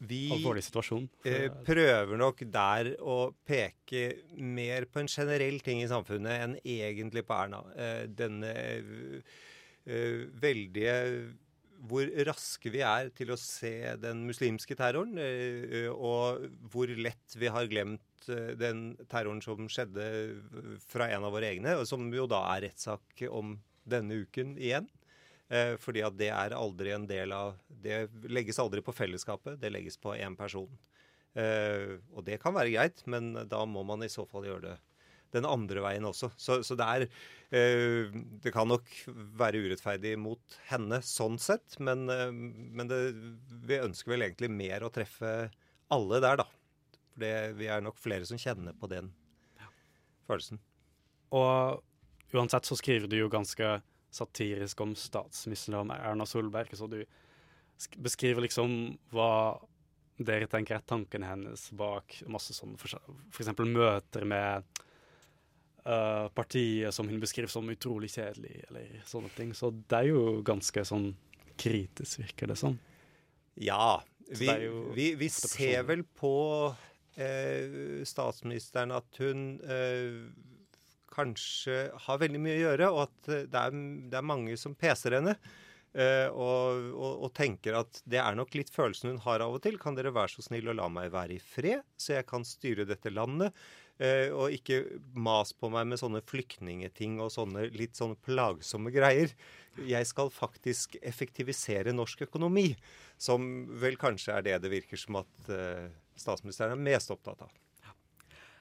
vi 0.00 0.30
alvorlig 0.32 0.62
situasjon. 0.64 1.04
Eh, 1.28 1.50
prøver 1.66 2.16
nok 2.16 2.40
der 2.48 2.94
å 3.04 3.34
peke 3.46 4.04
mer 4.40 4.86
på 4.88 5.02
en 5.02 5.10
generell 5.12 5.60
ting 5.64 5.82
i 5.84 5.90
samfunnet 5.90 6.44
enn 6.46 6.54
egentlig 6.64 7.26
på 7.28 7.36
Erna. 7.36 7.60
Eh, 7.76 8.06
denne 8.08 8.54
eh, 8.56 10.22
veldige 10.40 10.94
hvor 11.88 12.08
raske 12.28 12.72
vi 12.72 12.82
er 12.84 13.10
til 13.16 13.32
å 13.32 13.38
se 13.40 13.72
den 14.00 14.24
muslimske 14.28 14.76
terroren, 14.78 15.16
eh, 15.20 15.88
og 15.90 16.46
hvor 16.72 16.90
lett 16.92 17.36
vi 17.40 17.50
har 17.52 17.68
glemt 17.70 18.28
eh, 18.28 18.52
den 18.58 18.92
terroren 19.10 19.40
som 19.44 19.68
skjedde 19.70 20.06
fra 20.90 21.08
en 21.14 21.26
av 21.26 21.34
våre 21.36 21.52
egne, 21.52 21.78
som 21.88 22.08
jo 22.12 22.28
da 22.30 22.42
er 22.54 22.66
rettssak 22.68 23.24
om 23.30 23.56
denne 23.88 24.22
uken 24.26 24.56
igjen. 24.60 24.90
Eh, 25.50 25.74
fordi 25.80 26.04
at 26.06 26.18
det 26.20 26.30
er 26.34 26.54
aldri 26.54 26.92
en 26.94 27.08
del 27.10 27.32
av 27.34 27.56
Det 27.66 28.04
legges 28.30 28.60
aldri 28.62 28.84
på 28.84 28.94
fellesskapet, 28.94 29.58
det 29.60 29.72
legges 29.72 29.96
på 29.98 30.14
én 30.14 30.36
person. 30.38 30.70
Og 31.30 32.24
det 32.26 32.40
kan 32.42 32.52
være 32.52 32.72
greit, 32.74 33.04
men 33.06 33.32
da 33.48 33.60
må 33.62 33.84
man 33.86 34.02
i 34.02 34.10
så 34.10 34.24
fall 34.26 34.48
gjøre 34.48 34.64
det 34.64 34.72
den 35.34 35.46
andre 35.48 35.82
veien 35.84 36.06
også. 36.08 36.30
Så, 36.40 36.60
så 36.66 36.76
det 36.78 36.86
er 36.86 37.04
eh, 37.06 38.16
Det 38.42 38.52
kan 38.54 38.68
nok 38.70 38.88
være 39.38 39.62
urettferdig 39.64 40.16
mot 40.20 40.58
henne 40.70 41.00
sånn 41.06 41.38
sett, 41.42 41.78
men, 41.82 42.06
eh, 42.12 42.30
men 42.32 42.90
det, 42.90 43.00
vi 43.66 43.80
ønsker 43.80 44.14
vel 44.14 44.26
egentlig 44.26 44.50
mer 44.52 44.86
å 44.86 44.92
treffe 44.94 45.50
alle 45.90 46.22
der, 46.22 46.42
da. 46.42 46.48
For 47.10 47.22
det, 47.24 47.34
vi 47.58 47.70
er 47.70 47.82
nok 47.84 47.98
flere 47.98 48.26
som 48.28 48.40
kjenner 48.40 48.76
på 48.78 48.90
den 48.90 49.12
følelsen. 50.28 50.60
Og 51.34 51.80
uansett 52.34 52.66
så 52.66 52.78
skriver 52.78 53.10
du 53.10 53.18
jo 53.18 53.30
ganske 53.30 53.80
satirisk 54.14 54.80
om 54.82 54.94
statsministeren 54.98 55.92
Erna 55.94 56.26
Solberg, 56.26 56.74
så 56.74 56.86
du 56.90 57.02
beskriver 58.02 58.44
liksom 58.44 58.72
hva 59.14 59.58
dere 60.20 60.48
tenker 60.50 60.76
er 60.76 60.84
tankene 60.84 61.30
hennes 61.30 61.70
bak 61.76 62.18
masse 62.28 62.52
sånn 62.52 62.74
f.eks. 62.76 63.52
møter 63.64 64.26
med 64.28 64.80
uh, 65.86 66.28
partiet 66.36 66.94
som 66.94 67.08
hun 67.08 67.20
beskriver 67.22 67.50
som 67.52 67.68
utrolig 67.70 68.12
kjedelig, 68.14 68.64
eller 68.68 69.00
sånne 69.08 69.32
ting. 69.36 69.54
Så 69.56 69.72
det 69.72 70.02
er 70.02 70.10
jo 70.10 70.40
ganske 70.46 70.84
sånn 70.86 71.10
kritisk, 71.60 72.22
virker 72.24 72.52
det 72.52 72.58
som. 72.60 72.78
Ja. 73.60 74.02
Vi, 74.30 74.46
vi, 74.94 75.08
vi 75.18 75.28
ser 75.32 75.82
vel 75.88 76.04
på 76.04 76.34
eh, 77.18 78.04
statsministeren 78.06 78.92
at 78.94 79.18
hun 79.18 79.40
eh, 79.66 80.20
kanskje 81.10 81.88
har 82.06 82.20
veldig 82.22 82.38
mye 82.42 82.54
å 82.54 82.62
gjøre, 82.62 82.92
og 82.94 83.02
at 83.08 83.32
det 83.50 83.64
er, 83.64 83.74
det 84.12 84.20
er 84.20 84.30
mange 84.30 84.54
som 84.60 84.76
peser 84.78 85.18
henne. 85.18 85.36
Uh, 85.90 86.30
og, 86.30 86.84
og, 86.94 87.14
og, 87.24 87.30
tenker 87.34 87.74
at 87.74 87.96
det 88.06 88.20
er 88.22 88.36
nok 88.38 88.52
litt 88.54 88.68
følelsen 88.70 89.08
hun 89.10 89.24
har 89.24 89.42
av 89.42 89.56
og 89.56 89.64
til. 89.64 89.74
Kan 89.82 89.96
dere 89.98 90.12
være 90.14 90.30
så 90.36 90.44
snill 90.46 90.70
å 90.70 90.76
la 90.78 90.86
meg 90.86 91.10
være 91.10 91.34
i 91.34 91.42
fred, 91.42 91.82
så 91.98 92.14
jeg 92.14 92.28
kan 92.30 92.46
styre 92.46 92.86
dette 92.86 93.10
landet? 93.10 93.56
Uh, 94.00 94.32
og 94.32 94.54
ikke 94.56 94.78
mas 95.12 95.52
på 95.52 95.68
meg 95.72 95.90
med 95.90 96.00
sånne 96.00 96.22
flyktningeting 96.24 97.18
og 97.20 97.32
sånne 97.34 97.66
litt 97.74 97.98
sånne 98.00 98.16
plagsomme 98.24 98.92
greier. 98.94 99.34
Jeg 99.84 100.08
skal 100.08 100.32
faktisk 100.32 100.96
effektivisere 101.04 101.92
norsk 101.92 102.24
økonomi, 102.30 102.70
som 103.20 103.68
vel 103.80 104.00
kanskje 104.00 104.38
er 104.38 104.46
det 104.46 104.56
det 104.64 104.72
virker 104.72 105.00
som 105.00 105.20
at 105.20 105.52
uh, 105.52 105.90
statsministeren 106.16 106.78
er 106.78 106.86
mest 106.90 107.12
opptatt 107.12 107.44
av. 107.44 107.52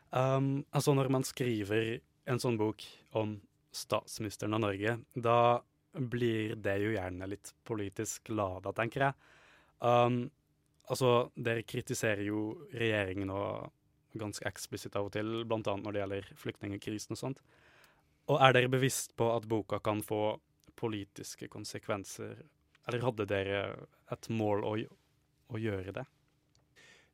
Um, 0.10 0.66
altså 0.74 0.96
når 0.98 1.12
man 1.14 1.24
skriver 1.28 2.00
en 2.30 2.42
sånn 2.42 2.58
bok 2.58 2.84
om 3.18 3.38
statsministeren 3.76 4.56
av 4.58 4.64
Norge, 4.64 4.96
da 5.14 5.62
blir 5.94 6.56
det 6.60 6.78
jo 6.84 6.94
gjerne 6.94 7.28
litt 7.30 7.54
politisk 7.66 8.32
lada, 8.34 8.74
tenker 8.76 9.08
jeg. 9.08 9.30
Um, 9.80 10.22
altså, 10.90 11.30
dere 11.38 11.66
kritiserer 11.68 12.26
jo 12.28 12.44
regjeringen 12.74 13.32
og 13.34 13.70
ganske 14.18 14.46
eksplisitt 14.50 14.96
av 14.98 15.10
og 15.10 15.14
til, 15.14 15.44
bl.a. 15.46 15.60
når 15.62 15.96
det 15.96 16.04
gjelder 16.04 16.30
flyktningkrisen 16.40 17.16
og 17.16 17.22
sånt. 17.22 17.42
Og 18.30 18.42
er 18.46 18.54
dere 18.56 18.72
bevisst 18.72 19.16
på 19.18 19.28
at 19.34 19.48
boka 19.50 19.80
kan 19.84 20.02
få 20.06 20.40
politiske 20.80 21.50
konsekvenser, 21.52 22.42
eller 22.88 23.06
hadde 23.06 23.28
dere 23.30 23.62
et 24.14 24.30
mål 24.32 24.66
å, 24.66 24.74
å 25.54 25.62
gjøre 25.62 25.94
det? 26.00 26.06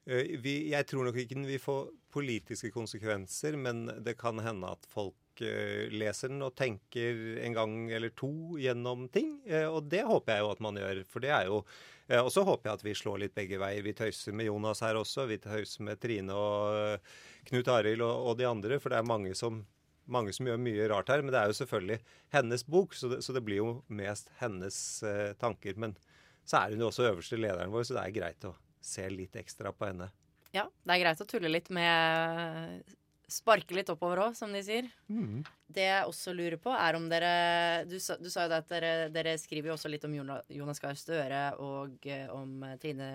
Eh, 0.05 0.35
vi, 0.41 0.57
jeg 0.71 0.87
tror 0.89 1.07
nok 1.07 1.17
ikke 1.19 1.37
den 1.37 1.47
vil 1.49 1.61
få 1.61 1.77
politiske 2.13 2.71
konsekvenser, 2.73 3.57
men 3.57 3.87
det 4.05 4.17
kan 4.19 4.39
hende 4.43 4.71
at 4.75 4.85
folk 4.91 5.17
Eh, 5.43 5.91
leser 5.91 6.31
den 6.31 6.43
og 6.45 6.55
tenker 6.55 7.39
en 7.43 7.55
gang 7.55 7.75
eller 7.91 8.13
to 8.15 8.57
gjennom 8.61 9.07
ting. 9.13 9.37
Eh, 9.47 9.67
og 9.67 9.89
det 9.91 10.05
håper 10.07 10.35
jeg 10.35 10.45
jo 10.45 10.51
at 10.53 10.63
man 10.63 10.79
gjør. 10.79 11.03
For 11.11 11.23
det 11.23 11.31
er 11.35 11.49
jo 11.49 11.61
eh, 12.07 12.21
Og 12.21 12.31
så 12.33 12.45
håper 12.47 12.69
jeg 12.69 12.79
at 12.79 12.85
vi 12.85 12.95
slår 12.95 13.21
litt 13.25 13.35
begge 13.37 13.59
veier. 13.61 13.85
Vi 13.85 13.95
tøyser 13.97 14.35
med 14.35 14.49
Jonas 14.49 14.83
her 14.85 14.99
også. 14.99 15.27
Vi 15.31 15.39
tøyser 15.43 15.87
med 15.87 16.01
Trine 16.01 16.35
og 16.35 16.99
Knut 17.49 17.71
Arild 17.71 18.03
og, 18.05 18.31
og 18.31 18.37
de 18.39 18.49
andre. 18.49 18.79
For 18.79 18.93
det 18.93 18.99
er 19.01 19.09
mange 19.13 19.35
som, 19.37 19.63
mange 20.05 20.33
som 20.35 20.47
gjør 20.49 20.61
mye 20.61 20.89
rart 20.91 21.13
her. 21.13 21.23
Men 21.23 21.35
det 21.35 21.41
er 21.41 21.53
jo 21.53 21.59
selvfølgelig 21.61 22.01
hennes 22.35 22.67
bok, 22.67 22.93
så 22.97 23.11
det, 23.11 23.23
så 23.25 23.35
det 23.35 23.45
blir 23.47 23.63
jo 23.63 23.71
mest 23.87 24.31
hennes 24.41 24.77
eh, 25.03 25.31
tanker. 25.41 25.79
Men 25.81 25.97
så 26.45 26.61
er 26.61 26.75
hun 26.75 26.85
jo 26.85 26.91
også 26.91 27.09
øverste 27.09 27.41
lederen 27.41 27.73
vår, 27.73 27.87
så 27.87 27.97
det 27.97 28.05
er 28.05 28.19
greit 28.19 28.45
å 28.47 28.53
se 28.85 29.07
litt 29.09 29.35
ekstra 29.39 29.71
på 29.73 29.87
henne. 29.89 30.11
Ja, 30.55 30.69
det 30.85 30.93
er 30.93 31.01
greit 31.01 31.21
å 31.23 31.27
tulle 31.27 31.49
litt 31.51 31.71
med 31.73 32.85
sparke 33.31 33.75
litt 33.77 33.89
oppover 33.91 34.21
òg, 34.27 34.35
som 34.37 34.53
de 34.53 34.61
sier. 34.65 34.87
Mm. 35.09 35.43
Det 35.75 35.85
jeg 35.87 36.09
også 36.09 36.33
lurer 36.35 36.57
på, 36.61 36.71
er 36.73 36.97
om 36.97 37.07
dere 37.09 37.31
Du, 37.89 37.97
sa, 38.01 38.17
du 38.21 38.29
sa 38.31 38.45
jo 38.45 38.57
at 38.57 38.69
dere, 38.69 39.09
dere, 39.13 39.35
skriver 39.41 39.71
jo 39.71 39.77
også 39.77 39.91
litt 39.91 40.05
om 40.07 40.13
Jonas 40.15 40.81
Gahr 40.83 40.97
Støre 40.99 41.47
og 41.63 42.05
uh, 42.05 42.27
om 42.35 42.61
Trine 42.81 43.09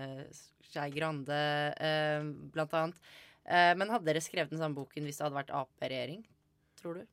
Skei 0.70 0.90
Grande, 0.94 1.38
eh, 1.82 2.26
blant 2.54 2.74
annet. 2.78 2.98
Eh, 3.42 3.72
men 3.74 3.90
hadde 3.90 4.06
dere 4.06 4.22
skrevet 4.22 4.52
den 4.52 4.60
samme 4.60 4.78
boken 4.78 5.06
hvis 5.06 5.18
det 5.18 5.24
hadde 5.26 5.38
vært 5.40 5.50
Ap-regjering, 5.56 6.20
tror 6.78 7.00
du? 7.00 7.08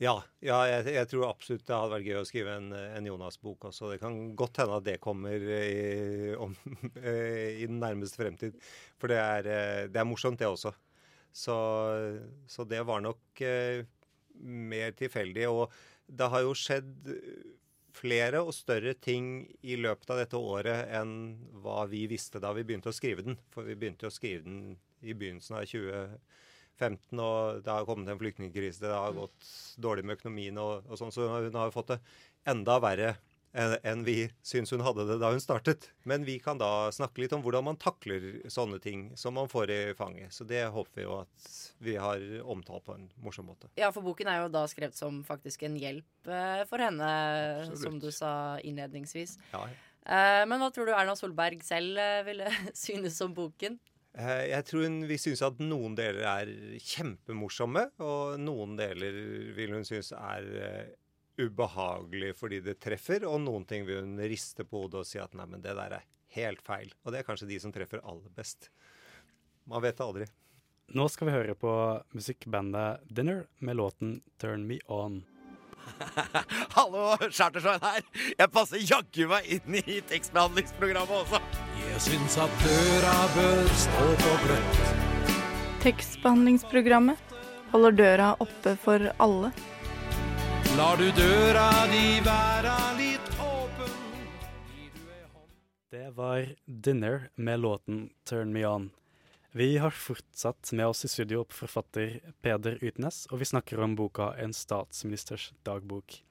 Ja, 0.00 0.16
ja 0.42 0.58
jeg, 0.66 0.94
jeg, 0.96 1.08
tror 1.10 1.28
absolutt 1.28 1.66
det 1.68 1.76
hadde 1.76 1.92
vært 1.92 2.08
gøy 2.08 2.18
å 2.18 2.26
skrive 2.26 2.56
en, 2.56 2.72
en 2.72 3.06
Jonas-bok 3.06 3.68
også. 3.68 3.92
Det 3.92 4.00
kan 4.02 4.16
godt 4.34 4.62
hende 4.62 4.78
at 4.80 4.86
det 4.88 4.98
kommer 5.04 5.44
i, 5.44 6.34
om, 6.34 6.56
i 6.98 7.66
den 7.68 7.78
nærmeste 7.78 8.24
fremtid. 8.24 8.58
For 8.98 9.12
det 9.12 9.20
er, 9.20 9.50
det 9.92 10.00
er 10.00 10.08
morsomt, 10.08 10.40
det 10.40 10.50
også. 10.50 10.74
Så, 11.32 11.56
så 12.50 12.66
det 12.68 12.82
var 12.88 13.02
nok 13.04 13.42
eh, 13.46 13.86
mer 14.40 14.94
tilfeldig. 14.98 15.46
Og 15.50 15.70
det 16.10 16.28
har 16.32 16.44
jo 16.44 16.56
skjedd 16.58 17.10
flere 17.94 18.42
og 18.44 18.54
større 18.54 18.94
ting 19.02 19.42
i 19.66 19.76
løpet 19.80 20.12
av 20.12 20.20
dette 20.22 20.38
året 20.38 20.90
enn 20.96 21.14
hva 21.62 21.84
vi 21.90 22.04
visste 22.10 22.40
da 22.42 22.52
vi 22.56 22.64
begynte 22.66 22.92
å 22.92 22.96
skrive 22.96 23.24
den. 23.26 23.38
For 23.54 23.66
vi 23.66 23.78
begynte 23.78 24.08
å 24.08 24.14
skrive 24.14 24.44
den 24.46 24.76
i 25.00 25.16
begynnelsen 25.16 25.58
av 25.58 25.66
2015, 25.70 27.22
og 27.24 27.64
det 27.64 27.72
har 27.72 27.88
kommet 27.88 28.12
en 28.12 28.20
flyktningkrise. 28.20 28.82
Det 28.84 28.92
har 28.94 29.16
gått 29.16 29.50
dårlig 29.80 30.06
med 30.06 30.18
økonomien 30.20 30.60
og, 30.62 30.86
og 30.86 31.00
sånn, 31.00 31.14
så 31.14 31.28
hun 31.32 31.58
har 31.60 31.74
fått 31.74 31.94
det 31.94 32.00
enda 32.50 32.78
verre 32.82 33.14
enn 33.52 34.04
vi 34.06 34.30
syns 34.46 34.70
hun 34.70 34.84
hadde 34.84 35.06
det 35.08 35.18
da 35.22 35.32
hun 35.32 35.42
startet. 35.42 35.88
Men 36.08 36.24
vi 36.24 36.38
kan 36.42 36.58
da 36.60 36.90
snakke 36.94 37.22
litt 37.22 37.34
om 37.34 37.42
hvordan 37.42 37.66
man 37.66 37.78
takler 37.80 38.40
sånne 38.50 38.78
ting 38.82 39.08
som 39.18 39.34
man 39.34 39.50
får 39.50 39.72
i 39.74 39.80
fanget. 39.98 40.32
Så 40.34 40.46
det 40.46 40.62
håper 40.70 41.00
vi 41.00 41.06
jo 41.06 41.18
at 41.22 41.50
vi 41.82 41.96
har 41.98 42.22
omtalt 42.44 42.86
på 42.86 42.96
en 42.96 43.08
morsom 43.24 43.50
måte. 43.50 43.70
Ja, 43.80 43.90
for 43.94 44.06
boken 44.06 44.30
er 44.30 44.44
jo 44.44 44.52
da 44.54 44.66
skrevet 44.70 44.98
som 44.98 45.22
faktisk 45.26 45.66
en 45.66 45.78
hjelp 45.80 46.30
eh, 46.30 46.64
for 46.70 46.82
henne, 46.82 47.12
Absolutt. 47.64 47.84
som 47.84 48.00
du 48.02 48.10
sa 48.14 48.32
innledningsvis. 48.62 49.36
Ja. 49.54 49.66
Eh, 50.06 50.42
men 50.48 50.62
hva 50.62 50.70
tror 50.74 50.88
du 50.88 50.94
Erna 50.94 51.16
Solberg 51.18 51.64
selv 51.66 51.98
eh, 52.00 52.22
ville 52.28 52.50
synes 52.86 53.18
om 53.26 53.34
boken? 53.36 53.80
Jeg 54.10 54.66
tror 54.66 54.88
hun 54.88 55.04
vil 55.06 55.20
synes 55.22 55.38
at 55.46 55.60
noen 55.62 55.92
deler 55.94 56.24
er 56.26 56.48
kjempemorsomme, 56.82 57.84
og 58.02 58.40
noen 58.42 58.72
deler 58.74 59.14
vil 59.54 59.76
hun 59.76 59.86
synes 59.86 60.10
er 60.18 60.48
ubehagelig 61.46 62.34
fordi 62.38 62.60
det 62.64 62.78
treffer, 62.82 63.26
og 63.28 63.40
noen 63.44 63.66
ting 63.68 63.86
vil 63.88 64.02
hun 64.04 64.20
riste 64.30 64.66
på 64.66 64.84
hodet 64.84 65.02
og 65.02 65.08
si 65.08 65.20
at 65.22 65.34
nei, 65.38 65.48
men 65.50 65.64
det 65.64 65.76
der 65.78 65.98
er 66.00 66.06
helt 66.36 66.62
feil. 66.66 66.92
Og 67.04 67.12
det 67.12 67.20
er 67.20 67.26
kanskje 67.26 67.48
de 67.50 67.58
som 67.62 67.74
treffer 67.74 68.02
aller 68.04 68.30
best. 68.36 68.70
Man 69.70 69.82
vet 69.84 69.98
det 69.98 70.06
aldri. 70.06 70.30
Nå 70.90 71.06
skal 71.06 71.28
vi 71.28 71.34
høre 71.36 71.54
på 71.54 71.72
musikkbandet 72.16 73.04
Dinner 73.06 73.44
med 73.58 73.76
låten 73.78 74.22
'Turn 74.38 74.66
Me 74.66 74.80
On'. 74.88 75.22
Hallo, 76.76 77.16
Chartersveien 77.30 77.82
her. 77.82 78.02
Jeg 78.38 78.50
passer 78.50 78.82
jaggu 78.82 79.28
meg 79.30 79.46
inn 79.46 79.78
i 79.80 80.00
tekstbehandlingsprogrammet 80.10 81.22
også. 81.22 81.40
Jeg 81.78 82.02
syns 82.06 82.36
at 82.42 82.64
døra 82.64 83.14
bør 83.36 83.70
stå 83.84 84.06
på 84.24 84.34
gløtt. 84.44 84.80
Tekstbehandlingsprogrammet 85.84 87.36
holder 87.70 87.96
døra 88.02 88.30
oppe 88.42 88.74
for 88.82 89.12
alle. 89.22 89.52
Lar 90.78 90.96
du 90.96 91.08
døra 91.10 91.66
di 91.90 92.20
være 92.22 92.74
litt 92.94 93.30
åpen 93.42 93.94
Det 95.90 96.10
var 96.14 96.46
Dinner 96.66 97.26
med 97.34 97.60
låten 97.60 98.10
'Turn 98.24 98.52
Me 98.52 98.62
On'. 98.62 98.90
Vi 99.50 99.78
har 99.78 99.90
fortsatt 99.90 100.72
med 100.72 100.86
oss 100.86 101.04
i 101.04 101.08
studio 101.08 101.42
forfatter 101.50 102.20
Peder 102.42 102.78
Utnes, 102.84 103.26
og 103.32 103.38
vi 103.42 103.50
snakker 103.50 103.80
om 103.80 103.96
boka 103.96 104.30
'En 104.38 104.52
statsministers 104.52 105.52
dagbok'. 105.64 106.22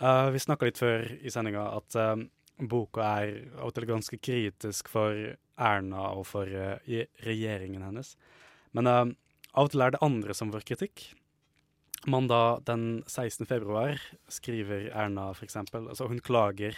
Uh, 0.00 0.30
vi 0.30 0.38
snakka 0.38 0.66
litt 0.66 0.78
før 0.78 1.18
i 1.20 1.30
sendinga 1.30 1.66
at 1.76 1.96
uh, 1.96 2.16
boka 2.58 3.02
er 3.02 3.50
av 3.58 3.66
og 3.66 3.74
til 3.74 3.86
ganske 3.86 4.18
kritisk 4.18 4.88
for 4.88 5.36
Erna 5.58 6.10
og 6.14 6.26
for 6.26 6.46
uh, 6.46 6.78
regjeringen 7.26 7.82
hennes. 7.82 8.16
Men 8.72 8.86
av 8.86 9.14
og 9.56 9.70
til 9.70 9.80
er 9.82 9.90
det 9.90 10.04
andre 10.06 10.34
som 10.34 10.52
får 10.52 10.62
kritikk. 10.62 11.16
Mandag 12.04 12.64
den 12.64 13.04
16. 13.06 13.46
februar 13.46 14.00
skriver 14.28 14.90
Erna 14.92 15.30
f.eks. 15.30 15.56
Altså 15.56 16.06
hun 16.06 16.20
klager 16.20 16.76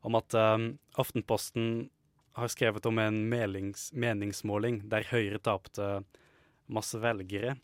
om 0.00 0.16
at 0.16 0.34
um, 0.34 0.78
Aftenposten 0.96 1.88
har 2.36 2.48
skrevet 2.48 2.86
om 2.86 2.98
en 2.98 3.28
melings, 3.28 3.90
meningsmåling 3.92 4.80
der 4.90 5.06
Høyre 5.10 5.38
tapte 5.38 6.02
masse 6.66 6.98
velgere. 7.00 7.56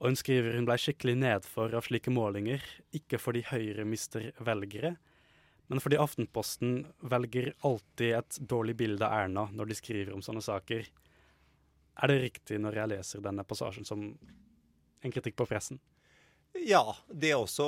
Og 0.00 0.10
hun 0.10 0.18
skriver 0.18 0.56
hun 0.56 0.66
ble 0.68 0.76
skikkelig 0.80 1.16
nedfor 1.20 1.74
av 1.76 1.86
slike 1.86 2.12
målinger, 2.12 2.62
ikke 2.94 3.20
fordi 3.20 3.44
Høyre 3.50 3.86
mister 3.88 4.30
velgere, 4.42 4.96
men 5.70 5.80
fordi 5.80 6.00
Aftenposten 6.02 6.82
velger 7.08 7.52
alltid 7.64 8.18
et 8.18 8.38
dårlig 8.50 8.76
bilde 8.80 9.06
av 9.06 9.24
Erna 9.24 9.46
når 9.52 9.70
de 9.70 9.78
skriver 9.78 10.12
om 10.12 10.24
sånne 10.24 10.42
saker. 10.44 10.88
Er 12.02 12.10
det 12.10 12.20
riktig 12.26 12.58
når 12.60 12.80
jeg 12.80 12.92
leser 12.96 13.24
denne 13.24 13.46
passasjen 13.46 13.86
som 13.88 14.10
en 15.02 15.14
kritikk 15.14 15.38
på 15.38 15.48
pressen? 15.48 15.80
Ja, 16.60 16.84
det 17.08 17.32
også. 17.34 17.66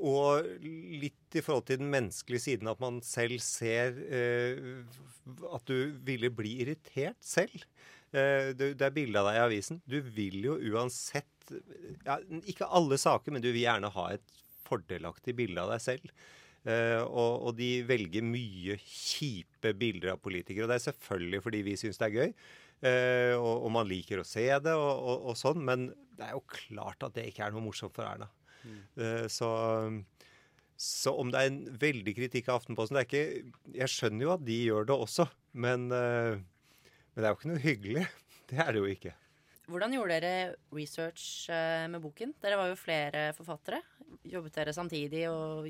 Og 0.00 0.48
litt 0.62 1.36
i 1.36 1.42
forhold 1.44 1.66
til 1.68 1.80
den 1.82 1.90
menneskelige 1.92 2.44
siden, 2.46 2.70
at 2.70 2.80
man 2.82 3.00
selv 3.04 3.42
ser 3.44 3.98
eh, 4.08 4.80
at 5.52 5.68
du 5.68 5.92
ville 6.06 6.32
bli 6.32 6.56
irritert 6.64 7.20
selv. 7.20 7.54
Eh, 8.10 8.50
det, 8.56 8.74
det 8.80 8.86
er 8.88 8.96
bilde 8.96 9.20
av 9.20 9.30
deg 9.30 9.38
i 9.38 9.44
avisen. 9.44 9.82
Du 9.84 10.00
vil 10.00 10.40
jo 10.48 10.56
uansett 10.72 11.26
ja, 12.06 12.16
Ikke 12.46 12.68
alle 12.70 12.98
saker, 13.00 13.34
men 13.34 13.42
du 13.42 13.50
vil 13.50 13.64
gjerne 13.64 13.90
ha 13.94 14.10
et 14.14 14.36
fordelaktig 14.68 15.34
bilde 15.38 15.62
av 15.62 15.74
deg 15.74 15.84
selv. 15.84 16.12
Eh, 16.68 17.00
og, 17.00 17.46
og, 17.48 17.52
de 17.56 17.70
velger 17.88 18.24
mye 18.26 18.76
kjipe 18.84 19.72
bilder 19.80 20.14
av 20.14 20.20
politikere. 20.24 20.66
Og 20.66 20.72
det 20.72 20.80
er 20.80 20.88
selvfølgelig 20.90 21.44
fordi 21.46 21.62
vi 21.66 21.78
syns 21.80 22.00
det 22.00 22.10
er 22.10 22.18
gøy. 22.18 22.34
Uh, 22.80 23.36
og, 23.36 23.66
og, 23.66 23.68
man 23.74 23.88
liker 23.88 24.22
å 24.22 24.24
se 24.24 24.46
det 24.64 24.72
og, 24.72 25.18
og, 25.20 25.34
sånn. 25.38 25.60
Men 25.66 25.90
det 26.16 26.28
er 26.28 26.36
jo 26.36 26.46
klart 26.48 27.04
at 27.06 27.16
det 27.16 27.26
ikke 27.28 27.46
er 27.46 27.54
noe 27.54 27.64
morsomt 27.64 27.94
for 27.96 28.08
Erna. 28.08 28.28
Mm. 28.60 28.80
Eh, 29.00 29.26
så, 29.32 29.48
så, 30.76 31.14
om 31.16 31.30
det 31.32 31.40
er 31.40 31.48
en 31.48 31.62
veldig 31.80 32.12
kritikk 32.12 32.50
av 32.50 32.58
Aftenposten 32.58 32.98
det 32.98 33.06
er 33.06 33.06
ikke, 33.06 33.52
Jeg 33.72 33.88
skjønner 33.88 34.26
jo 34.26 34.32
at 34.34 34.42
de 34.44 34.58
gjør 34.66 34.90
det 34.90 34.98
også, 35.06 35.24
men, 35.64 35.86
men 35.88 37.16
det 37.16 37.24
er 37.24 37.30
jo 37.30 37.38
ikke 37.38 37.52
noe 37.54 37.64
hyggelig. 37.64 38.04
Det 38.50 38.58
er 38.58 38.74
det 38.74 38.80
jo 38.82 38.88
ikke. 38.90 39.12
Hvordan 39.70 39.92
gjorde 39.94 40.16
dere 40.18 40.54
research 40.74 41.24
med 41.92 42.02
boken? 42.02 42.32
Dere 42.42 42.56
var 42.58 42.72
jo 42.72 42.80
flere 42.80 43.28
forfattere. 43.36 43.78
Jobbet 44.26 44.56
dere 44.58 44.74
samtidig 44.74 45.28
og 45.30 45.68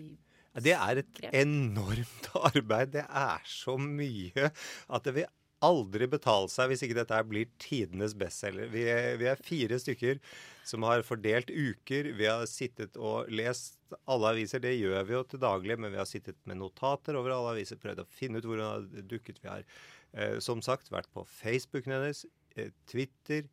det 0.58 0.72
er 0.74 0.98
et 0.98 1.20
enormt 1.30 2.30
arbeid. 2.50 2.96
Det 2.96 3.04
er 3.06 3.44
så 3.46 3.76
mye 3.78 4.50
at 4.50 5.04
det 5.06 5.14
vil 5.20 5.28
aldri 5.64 6.08
betale 6.10 6.48
seg 6.50 6.70
hvis 6.70 6.84
ikke 6.86 6.96
dette 7.00 7.18
blir 7.28 7.50
tidenes 7.60 8.14
bestselger. 8.18 8.70
Vi, 8.72 8.84
vi, 9.20 9.28
er 9.28 9.42
fire 9.44 9.78
stykker 9.80 10.20
som 10.66 10.86
har 10.88 11.04
fordelt 11.06 11.50
uker. 11.50 12.12
Vi 12.16 12.28
har 12.28 12.46
sittet 12.48 12.96
og 13.00 13.30
lest 13.32 13.78
alle 14.10 14.34
aviser. 14.34 14.62
Det 14.62 14.76
gjør 14.76 15.06
vi 15.08 15.16
jo 15.16 15.24
til 15.28 15.42
daglig, 15.42 15.76
men 15.80 15.92
vi 15.92 16.00
har 16.00 16.08
sittet 16.08 16.38
med 16.48 16.60
notater 16.62 17.18
over 17.18 17.34
alle 17.34 17.56
aviser, 17.56 17.80
prøvd 17.80 18.04
å 18.04 18.08
finne 18.08 18.40
ut 18.40 18.48
hvor 18.48 18.60
hun 18.60 18.68
har 18.68 19.06
dukket. 19.10 19.42
Vi 19.42 19.50
har 19.50 19.66
eh, 19.66 20.38
som 20.42 20.62
sagt 20.64 20.92
vært 20.94 21.10
på 21.14 21.26
Facebooken 21.28 21.98
hennes, 21.98 22.24
eh, 22.56 22.72
Twitter, 22.90 23.48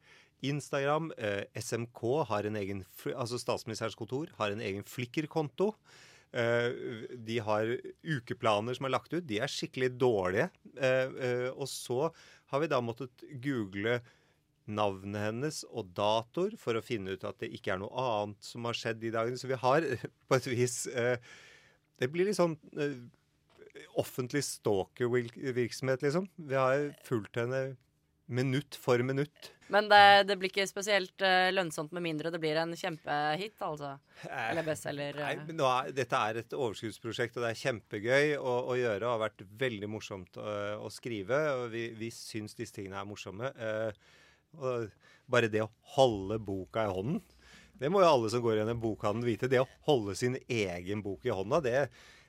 Instagram. 0.45 1.11
Eh, 1.17 1.43
SMK 1.59 2.03
har 2.29 2.47
en 2.47 2.59
egen, 2.59 2.85
altså 3.15 3.39
Statsministerens 3.41 3.97
kontor 3.97 4.31
har 4.37 4.53
en 4.53 4.63
egen 4.63 4.85
Flikker-konto. 4.87 5.73
Eh, 6.35 6.71
de 7.23 7.39
har 7.39 7.69
ukeplaner 8.03 8.75
som 8.75 8.87
er 8.87 8.93
lagt 8.93 9.13
ut. 9.13 9.25
De 9.27 9.39
er 9.39 9.51
skikkelig 9.51 9.93
dårlige. 9.99 10.49
Eh, 10.75 11.17
eh, 11.23 11.49
og 11.53 11.67
så 11.71 12.09
har 12.51 12.63
vi 12.63 12.71
da 12.71 12.81
måttet 12.83 13.23
google 13.43 14.01
navnet 14.67 15.29
hennes 15.29 15.61
og 15.69 15.93
datoer 15.95 16.57
for 16.59 16.75
å 16.75 16.83
finne 16.83 17.15
ut 17.15 17.23
at 17.27 17.39
det 17.39 17.53
ikke 17.55 17.77
er 17.77 17.79
noe 17.79 18.03
annet 18.03 18.43
som 18.43 18.67
har 18.67 18.75
skjedd 18.75 18.99
de 19.03 19.13
dagene. 19.15 19.39
Så 19.39 19.47
vi 19.47 19.59
har 19.61 19.87
på 20.27 20.39
et 20.39 20.49
vis 20.51 20.83
Det 21.97 22.11
blir 22.13 22.27
litt 22.27 22.37
sånn 22.37 22.57
offentlig 23.97 24.43
stalker-virksomhet, 24.45 26.03
liksom. 26.03 26.27
Vi 26.49 26.57
har 26.57 26.91
fulgt 27.05 27.39
henne 27.39 27.77
minutt 28.27 28.75
for 28.79 29.01
minutt. 29.05 29.51
Men 29.71 29.89
det, 29.91 30.27
det 30.29 30.37
blir 30.39 30.51
ikke 30.51 30.67
spesielt 30.69 31.23
uh, 31.23 31.49
lønnsomt 31.51 31.91
med 31.95 32.05
mindre 32.05 32.31
det 32.31 32.39
blir 32.39 32.59
en 32.59 32.71
kjempehit, 32.77 33.57
altså? 33.63 33.95
Eller 34.29 34.63
bestselger? 34.67 35.19
Uh. 35.19 35.25
Nei, 35.25 35.55
nå 35.57 35.67
er, 35.67 35.91
dette 35.95 36.21
er 36.29 36.39
et 36.41 36.55
overskuddsprosjekt, 36.55 37.35
og 37.35 37.43
det 37.43 37.51
er 37.51 37.61
kjempegøy 37.63 38.37
å, 38.39 38.53
å 38.71 38.77
gjøre. 38.79 39.03
Og 39.03 39.15
har 39.15 39.25
vært 39.25 39.43
veldig 39.59 39.89
morsomt 39.91 40.39
å, 40.39 40.53
å 40.85 40.91
skrive. 40.93 41.41
Og 41.57 41.67
vi, 41.73 41.89
vi 41.99 42.11
syns 42.15 42.55
disse 42.55 42.75
tingene 42.77 43.01
er 43.01 43.09
morsomme. 43.09 43.51
Uh, 43.59 44.23
og 44.57 44.87
bare 45.27 45.51
det 45.51 45.65
å 45.65 45.73
holde 45.97 46.37
boka 46.39 46.85
i 46.87 46.91
hånden 46.93 47.19
Det 47.77 47.89
må 47.91 47.99
jo 47.99 48.07
alle 48.09 48.29
som 48.31 48.41
går 48.41 48.61
gjennom 48.61 48.77
en 48.77 48.83
bokhandel 48.85 49.27
vite. 49.27 49.51
Det 49.51 49.59
å 49.61 49.67
holde 49.89 50.15
sin 50.17 50.39
egen 50.47 51.03
bok 51.05 51.27
i 51.27 51.35
hånda, 51.35 51.59
det, 51.61 51.75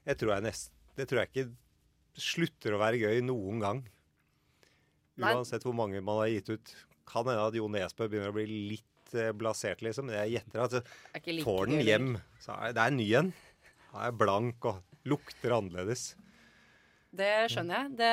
jeg 0.05 0.21
tror 0.21 0.35
jeg 0.35 0.45
nest, 0.45 0.75
det 0.99 1.07
tror 1.09 1.23
jeg 1.23 1.31
ikke 1.31 2.19
slutter 2.19 2.75
å 2.75 2.83
være 2.83 3.01
gøy 3.01 3.23
noen 3.25 3.63
gang. 3.63 3.81
Uansett 5.19 5.67
hvor 5.67 5.77
mange 5.77 6.03
man 6.05 6.21
har 6.23 6.31
gitt 6.33 6.53
ut. 6.53 6.75
Kan 7.09 7.27
hende 7.29 7.49
at 7.49 7.57
Jo 7.57 7.69
Nesbø 7.73 8.09
begynner 8.09 8.33
å 8.33 8.37
bli 8.37 8.47
litt 8.75 9.15
eh, 9.17 9.33
blasert, 9.37 9.83
liksom. 9.85 10.09
Men 10.09 10.21
jeg 10.23 10.39
gjetter 10.39 10.65
at 10.65 10.79
like 11.27 11.47
får 11.47 11.73
den 11.73 11.85
hjem, 11.87 12.11
så 12.45 12.59
er 12.59 12.77
det 12.77 12.85
er 12.85 12.97
ny 12.97 13.09
en. 13.23 13.33
Den 13.89 14.05
er 14.05 14.19
blank 14.21 14.69
og 14.69 15.09
lukter 15.09 15.57
annerledes. 15.57 16.11
Det 17.19 17.33
skjønner 17.53 17.87
jeg. 17.87 17.97
Det, 17.99 18.13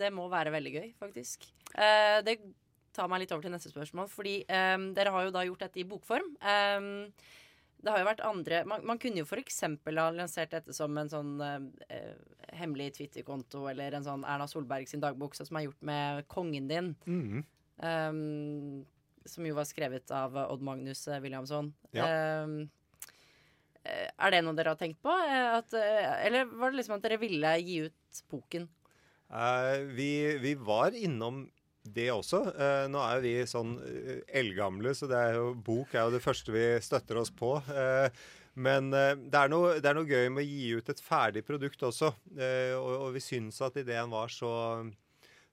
det 0.00 0.10
må 0.16 0.24
være 0.32 0.54
veldig 0.54 0.72
gøy, 0.78 0.88
faktisk. 1.00 1.44
Eh, 1.76 2.18
det 2.24 2.38
tar 2.96 3.08
meg 3.12 3.22
litt 3.22 3.34
over 3.34 3.44
til 3.44 3.52
neste 3.52 3.72
spørsmål. 3.72 4.08
Fordi 4.12 4.38
eh, 4.48 4.88
dere 4.96 5.12
har 5.14 5.28
jo 5.28 5.34
da 5.34 5.44
gjort 5.46 5.66
dette 5.66 5.82
i 5.82 5.86
bokform. 5.88 6.32
Eh, 6.40 6.88
det 7.82 7.90
har 7.90 8.02
jo 8.02 8.06
vært 8.06 8.22
andre 8.26 8.62
Man, 8.68 8.84
man 8.86 9.00
kunne 9.02 9.22
jo 9.22 9.26
f.eks. 9.26 9.62
ha 9.66 10.08
lansert 10.14 10.54
dette 10.54 10.74
som 10.76 10.96
en 10.98 11.10
sånn 11.10 11.32
eh, 11.42 12.12
hemmelig 12.58 12.92
Twitter-konto 12.98 13.66
eller 13.70 13.96
en 13.96 14.06
sånn 14.06 14.26
Erna 14.28 14.46
Solberg 14.50 14.88
sin 14.90 15.02
dagbok, 15.02 15.34
som 15.38 15.58
er 15.58 15.66
gjort 15.66 15.86
med 15.88 16.26
kongen 16.30 16.68
din. 16.70 16.92
Mm. 17.06 17.42
Um, 17.82 18.84
som 19.26 19.46
jo 19.46 19.56
var 19.56 19.66
skrevet 19.66 20.10
av 20.14 20.36
Odd 20.44 20.62
Magnus 20.66 21.06
eh, 21.08 21.22
Williamson. 21.24 21.72
Ja. 21.96 22.06
Um, 22.44 22.68
er 23.82 24.30
det 24.30 24.44
noe 24.46 24.54
dere 24.54 24.76
har 24.76 24.78
tenkt 24.78 25.00
på? 25.02 25.10
At, 25.10 25.72
eller 25.74 26.46
var 26.46 26.70
det 26.70 26.78
liksom 26.78 27.00
at 27.00 27.02
dere 27.02 27.18
ville 27.18 27.56
gi 27.64 27.80
ut 27.88 28.20
boken? 28.30 28.68
Uh, 29.32 29.88
vi, 29.96 30.36
vi, 30.38 30.52
var 30.60 30.94
innom 30.94 31.46
det 31.82 32.10
også. 32.12 32.44
Eh, 32.52 32.84
nå 32.90 33.00
er 33.02 33.18
jo 33.18 33.24
vi 33.24 33.34
sånn 33.48 33.74
eh, 33.82 34.22
eldgamle, 34.38 34.94
så 34.94 35.08
er 35.10 35.36
jo, 35.38 35.50
bok 35.54 35.94
er 35.94 36.06
jo 36.06 36.14
det 36.14 36.22
første 36.24 36.54
vi 36.54 36.64
støtter 36.84 37.18
oss 37.22 37.32
på. 37.34 37.56
Eh, 37.72 38.22
men 38.54 38.92
eh, 38.92 39.14
det, 39.16 39.38
er 39.38 39.52
noe, 39.52 39.76
det, 39.80 39.88
er 39.88 39.96
noe, 39.96 40.08
gøy 40.08 40.28
med 40.32 40.44
å 40.44 40.48
gi 40.48 40.72
ut 40.76 40.90
et 40.92 41.02
ferdig 41.02 41.44
produkt 41.46 41.86
også. 41.88 42.12
Eh, 42.36 42.74
og, 42.76 42.90
og, 42.98 43.08
vi 43.16 43.24
syns 43.24 43.60
at 43.64 43.78
ideen 43.80 44.12
var 44.12 44.32
så, 44.32 44.52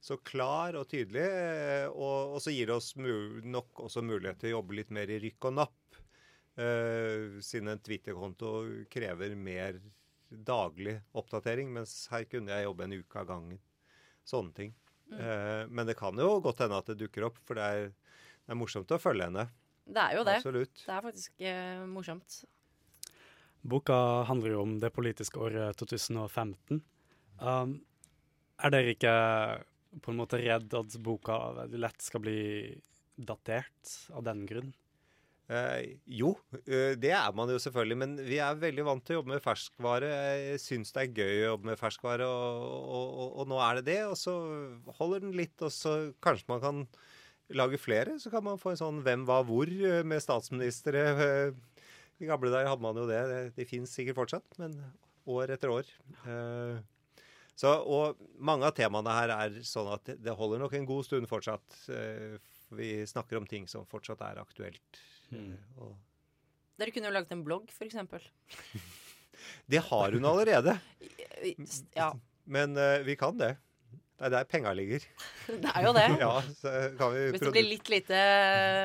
så 0.03 0.19
klar 0.19 0.77
og 0.79 0.89
tydelig. 0.91 1.23
Eh, 1.23 1.85
og, 1.89 2.35
og, 2.35 2.41
så 2.43 2.53
gir 2.53 2.69
det 2.69 2.75
oss 2.75 2.91
nok 2.99 3.85
også 3.87 4.03
mulighet 4.05 4.43
til 4.43 4.51
å 4.51 4.57
jobbe 4.57 4.81
litt 4.81 4.91
mer 4.95 5.11
i 5.11 5.21
rykk 5.23 5.51
og 5.51 5.61
napp. 5.61 5.75
siden 6.59 7.71
en 7.71 7.79
Twitter-konto 7.79 8.49
krever 8.91 9.31
mer 9.39 9.77
daglig 10.29 10.97
oppdatering, 11.15 11.69
mens 11.71 12.09
her 12.11 12.25
kunne 12.27 12.51
jeg 12.51 12.65
jobbe 12.65 12.83
en 12.83 12.95
uke 12.99 13.21
av 13.21 13.29
gangen. 13.29 13.61
Sånne 14.27 14.51
ting. 14.57 14.73
Mm. 15.09 15.71
men 15.73 15.87
det 15.89 15.95
kan 15.97 16.17
jo 16.21 16.35
godt 16.43 16.59
hende 16.61 16.77
at 16.77 16.91
det 16.91 16.99
dukker 16.99 17.23
opp, 17.25 17.39
for 17.47 17.57
det 17.57 17.65
er, 17.65 17.87
det 18.45 18.53
er 18.53 18.57
morsomt 18.59 18.91
å 18.93 18.99
følge 19.01 19.25
henne. 19.25 19.47
Det 19.89 20.01
er 20.03 20.17
jo 20.19 20.25
det. 20.27 20.35
Absolutt. 20.37 20.81
Det 20.85 20.93
er 20.93 21.05
faktisk 21.05 21.43
uh, 21.43 21.85
morsomt. 21.89 22.35
Boka 23.69 23.97
handler 24.29 24.53
jo 24.53 24.61
om 24.63 24.75
det 24.79 24.91
politiske 24.95 25.41
året 25.41 25.79
2015. 25.81 26.83
Um, 27.41 27.73
er 28.59 28.73
dere 28.75 28.93
ikke 28.93 29.15
på 30.03 30.13
en 30.13 30.19
måte 30.19 30.39
redd 30.41 30.73
at 30.77 30.97
boka 31.03 31.39
lett 31.73 32.05
skal 32.05 32.23
bli 32.23 32.39
datert 33.17 33.95
av 34.13 34.23
den 34.27 34.45
grunn? 34.47 34.71
Eh, 35.49 35.95
jo, 36.05 36.35
eh, 36.69 36.93
det 37.01 37.09
er 37.17 37.31
man 37.33 37.49
jo 37.49 37.57
selvfølgelig. 37.61 37.97
Men 37.97 38.15
vi 38.21 38.37
er 38.43 38.59
veldig 38.61 38.85
vant 38.85 39.05
til 39.05 39.15
å 39.15 39.19
jobbe 39.19 39.33
med 39.33 39.43
ferskvare. 39.43 40.09
Jeg 40.37 40.61
syns 40.61 40.93
det 40.93 41.05
er 41.07 41.23
gøy 41.23 41.33
å 41.39 41.47
jobbe 41.53 41.71
med 41.71 41.79
ferskvare, 41.79 42.27
og, 42.27 42.67
og, 42.77 43.07
og, 43.07 43.31
og, 43.31 43.49
nå 43.49 43.61
er 43.65 43.79
det 43.79 43.85
det. 43.89 44.01
Og 44.11 44.17
så 44.19 44.35
holder 44.99 45.25
den 45.25 45.33
litt, 45.37 45.57
og 45.65 45.73
så 45.73 45.95
kanskje 46.21 46.53
man 46.53 46.63
kan 46.65 46.83
lage 47.57 47.81
flere. 47.81 48.19
Så 48.21 48.29
kan 48.33 48.45
man 48.45 48.61
få 48.61 48.75
en 48.75 48.83
sånn 48.83 49.01
Hvem 49.05 49.25
hva 49.25 49.41
hvor 49.47 49.73
eh, 49.73 50.03
med 50.05 50.21
statsministre. 50.21 51.03
Eh, 51.25 51.83
I 52.21 52.29
gamle 52.29 52.53
dager 52.53 52.69
hadde 52.69 52.85
man 52.85 53.01
jo 53.01 53.09
det. 53.09 53.25
Det, 53.33 53.43
det 53.57 53.69
fins 53.71 53.95
sikkert 53.95 54.21
fortsatt, 54.21 54.61
men 54.61 54.77
år 55.29 55.55
etter 55.55 55.71
år. 55.71 55.89
Så, 57.59 57.69
og 57.69 58.19
mange 58.39 58.67
av 58.67 58.73
temaene 58.75 59.13
her 59.13 59.31
er 59.35 59.57
sånn 59.67 59.87
at 59.93 60.11
det 60.19 60.33
holder 60.35 60.61
nok 60.61 60.73
en 60.77 60.87
god 60.87 61.07
stund 61.07 61.29
fortsatt. 61.31 61.77
Vi 62.75 62.89
snakker 63.07 63.39
om 63.39 63.47
ting 63.47 63.67
som 63.71 63.87
fortsatt 63.87 64.23
er 64.25 64.41
aktuelt 64.41 64.99
Mm. 65.31 65.55
Og... 65.77 65.95
Dere 66.79 66.93
kunne 66.95 67.09
jo 67.09 67.15
laget 67.15 67.33
en 67.35 67.45
blogg, 67.45 67.71
f.eks. 67.73 67.97
det 69.71 69.81
har 69.89 70.15
hun 70.15 70.29
allerede. 70.29 70.77
ja. 71.95 72.11
Men 72.49 72.77
uh, 72.77 73.01
vi 73.05 73.15
kan 73.19 73.37
det. 73.39 73.55
Det 74.19 74.27
er 74.27 74.33
der 74.33 74.47
penga 74.51 74.73
ligger. 74.75 75.03
det 75.63 75.71
er 75.71 75.85
jo 75.85 75.91
det. 75.95 76.07
ja, 76.23 76.31
Hvis 77.31 77.43
det 77.43 77.51
blir 77.55 77.67
litt 77.69 77.89
lite 77.91 78.21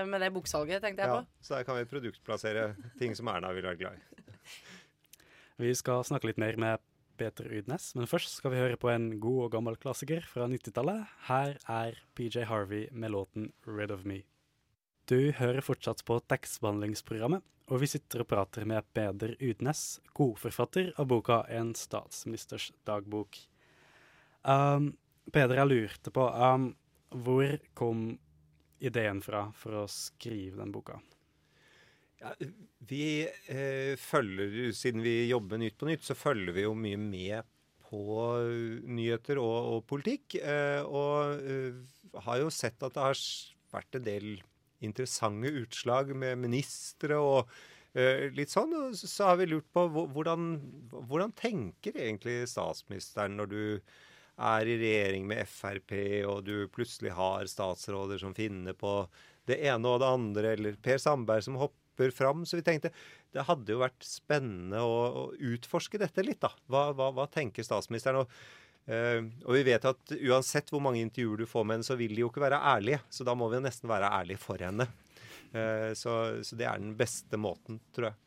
med 0.06 0.22
det 0.22 0.30
boksalget, 0.34 0.82
tenkte 0.84 1.02
jeg 1.02 1.10
ja, 1.10 1.16
på. 1.20 1.42
Så 1.42 1.56
der 1.56 1.66
kan 1.66 1.78
vi 1.80 1.88
produktplassere 1.90 2.66
ting 3.00 3.16
som 3.18 3.30
Erna 3.32 3.50
vil 3.56 3.66
være 3.66 3.80
glad 3.80 3.98
i. 3.98 4.04
Vi 5.64 5.74
skal 5.74 6.04
snakke 6.06 6.30
litt 6.30 6.38
mer 6.38 6.58
med 6.58 6.82
Peter 7.18 7.46
Udnes, 7.46 7.92
men 7.98 8.08
først 8.10 8.38
skal 8.38 8.54
vi 8.54 8.62
høre 8.62 8.78
på 8.78 8.90
en 8.90 9.12
god 9.22 9.44
og 9.46 9.50
gammel 9.54 9.76
klassiker 9.78 10.22
fra 10.26 10.46
90-tallet. 10.50 11.02
Her 11.28 11.58
er 11.70 11.98
PJ 12.14 12.46
Harvey 12.50 12.86
med 12.90 13.14
låten 13.14 13.52
'Red 13.66 13.94
of 13.94 14.06
Me'. 14.06 14.22
Du 15.04 15.18
hører 15.36 15.60
fortsatt 15.60 16.00
på 16.08 16.16
tekstbehandlingsprogrammet, 16.32 17.42
og 17.68 17.80
vi 17.82 17.88
sitter 17.92 18.22
og 18.22 18.28
prater 18.30 18.64
med 18.68 18.86
Peder 18.96 19.34
Udnes, 19.36 19.98
godforfatter 20.16 20.94
av 20.96 21.08
boka 21.10 21.42
'En 21.48 21.74
statsministers 21.76 22.70
dagbok'. 22.86 23.46
Um, 24.44 24.96
Peder, 25.30 25.56
jeg 25.60 25.68
lurte 25.68 26.10
på 26.10 26.24
um, 26.24 26.74
hvor 27.12 27.58
kom 27.74 28.18
ideen 28.80 29.20
fra 29.20 29.50
for 29.52 29.82
å 29.82 29.88
skrive 29.88 30.62
den 30.62 30.72
boka? 30.72 30.96
Ja, 32.20 32.32
vi 32.78 33.28
eh, 33.28 33.96
følger, 34.00 34.72
Siden 34.72 35.02
vi 35.04 35.28
jobber 35.28 35.60
Nytt 35.60 35.76
på 35.76 35.86
Nytt, 35.86 36.04
så 36.04 36.16
følger 36.16 36.52
vi 36.56 36.64
jo 36.64 36.72
mye 36.72 36.96
med 36.96 37.44
på 37.84 38.40
nyheter 38.88 39.36
og, 39.36 39.58
og 39.74 39.86
politikk. 39.86 40.40
Eh, 40.40 40.80
og 40.80 41.44
eh, 41.44 41.76
har 42.24 42.40
jo 42.40 42.48
sett 42.48 42.80
at 42.80 42.96
det 42.96 43.04
har 43.04 43.22
vært 43.74 44.00
en 44.00 44.08
del 44.08 44.42
interessante 44.84 45.52
utslag 45.62 46.12
med 46.16 46.40
ministre 46.42 47.18
og 47.20 47.50
uh, 47.96 48.26
litt 48.36 48.52
sånn. 48.52 48.74
Og 48.78 48.96
så 48.98 49.30
har 49.30 49.38
vi 49.40 49.50
lurt 49.50 49.68
på 49.74 49.86
hvordan, 49.90 50.50
hvordan 50.94 51.34
tenker 51.38 51.96
egentlig 51.96 52.42
statsministeren 52.52 53.38
når 53.40 53.52
du 53.52 53.62
er 54.34 54.66
i 54.66 54.78
regjering 54.80 55.28
med 55.30 55.46
Frp, 55.46 55.94
og 56.26 56.42
du 56.48 56.66
plutselig 56.74 57.14
har 57.14 57.46
statsråder 57.50 58.18
som 58.18 58.34
finner 58.34 58.74
på 58.74 59.04
det 59.46 59.60
ene 59.68 59.90
og 59.90 60.00
det 60.02 60.10
andre, 60.10 60.54
eller 60.56 60.80
Per 60.82 60.98
Sandberg 60.98 61.44
som 61.46 61.58
hopper 61.60 62.10
fram. 62.14 62.42
Så 62.48 62.58
vi 62.58 62.66
tenkte 62.66 62.90
det 63.34 63.46
hadde 63.48 63.74
jo 63.74 63.82
vært 63.82 64.06
spennende 64.06 64.82
å, 64.82 64.98
å 65.06 65.22
utforske 65.52 65.98
dette 66.02 66.22
litt, 66.26 66.40
da. 66.42 66.52
Hva, 66.70 66.88
hva, 66.94 67.10
hva 67.14 67.26
tenker 67.30 67.66
statsministeren? 67.66 68.22
Og, 68.22 68.36
uh, 68.90 69.20
og, 69.44 69.52
vi 69.56 69.64
vet 69.70 69.86
at 69.88 70.14
uansett 70.18 70.72
hvor 70.72 70.82
mange 70.84 71.02
intervjuer 71.04 71.44
du 71.44 71.48
får 71.48 71.64
med 71.64 71.78
henne, 71.78 71.88
så 71.88 71.96
vil 72.00 72.14
de 72.14 72.24
jo 72.24 72.30
ikke 72.32 72.44
være 72.44 72.60
ærlige. 72.74 73.00
Så 73.10 73.26
da 73.26 73.36
må 73.38 73.48
vi 73.50 73.60
jo 73.60 73.66
nesten 73.66 73.90
være 73.90 74.12
ærlige 74.20 74.42
for 74.42 74.60
henne. 74.62 74.88
Uh, 75.54 75.92
så, 75.98 76.18
så, 76.44 76.58
det 76.58 76.68
er 76.68 76.82
den 76.82 76.96
beste 76.98 77.40
måten, 77.40 77.80
tror 77.94 78.10
jeg. 78.10 78.20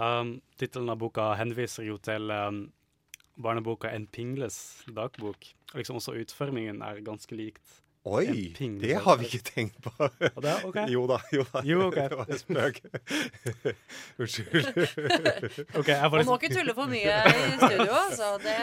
Um, 0.00 0.36
Tittelen 0.54 0.92
av 0.92 1.00
boka 1.00 1.32
henviser 1.34 1.88
jo 1.88 1.96
til 1.98 2.30
um, 2.30 2.68
barneboka 3.42 3.90
'En 3.90 4.06
pingles 4.06 4.84
dagbok'. 4.86 5.54
Liksom 5.74 5.98
også 5.98 6.14
utformingen 6.20 6.82
er 6.82 7.02
ganske 7.02 7.34
likt. 7.34 7.80
Oi! 8.10 8.54
Det 8.58 8.94
har 9.04 9.16
vi 9.20 9.28
ikke 9.28 9.38
tenkt 9.46 9.76
på. 9.84 10.08
Det, 10.18 10.54
okay. 10.64 10.86
Jo 10.94 11.04
da. 11.06 11.20
jo 11.32 11.44
da. 11.52 11.60
Jo, 11.62 11.86
okay. 11.86 12.08
Det 12.10 12.16
var 12.18 12.26
en 12.26 12.38
spøk. 12.38 12.80
Unnskyld. 14.20 14.66
okay, 15.78 16.00
Man 16.10 16.26
må 16.26 16.38
ikke 16.40 16.50
tulle 16.56 16.74
for 16.74 16.90
mye 16.90 17.20
i 17.30 17.54
studio, 17.60 18.00
så 18.18 18.32
det 18.42 18.56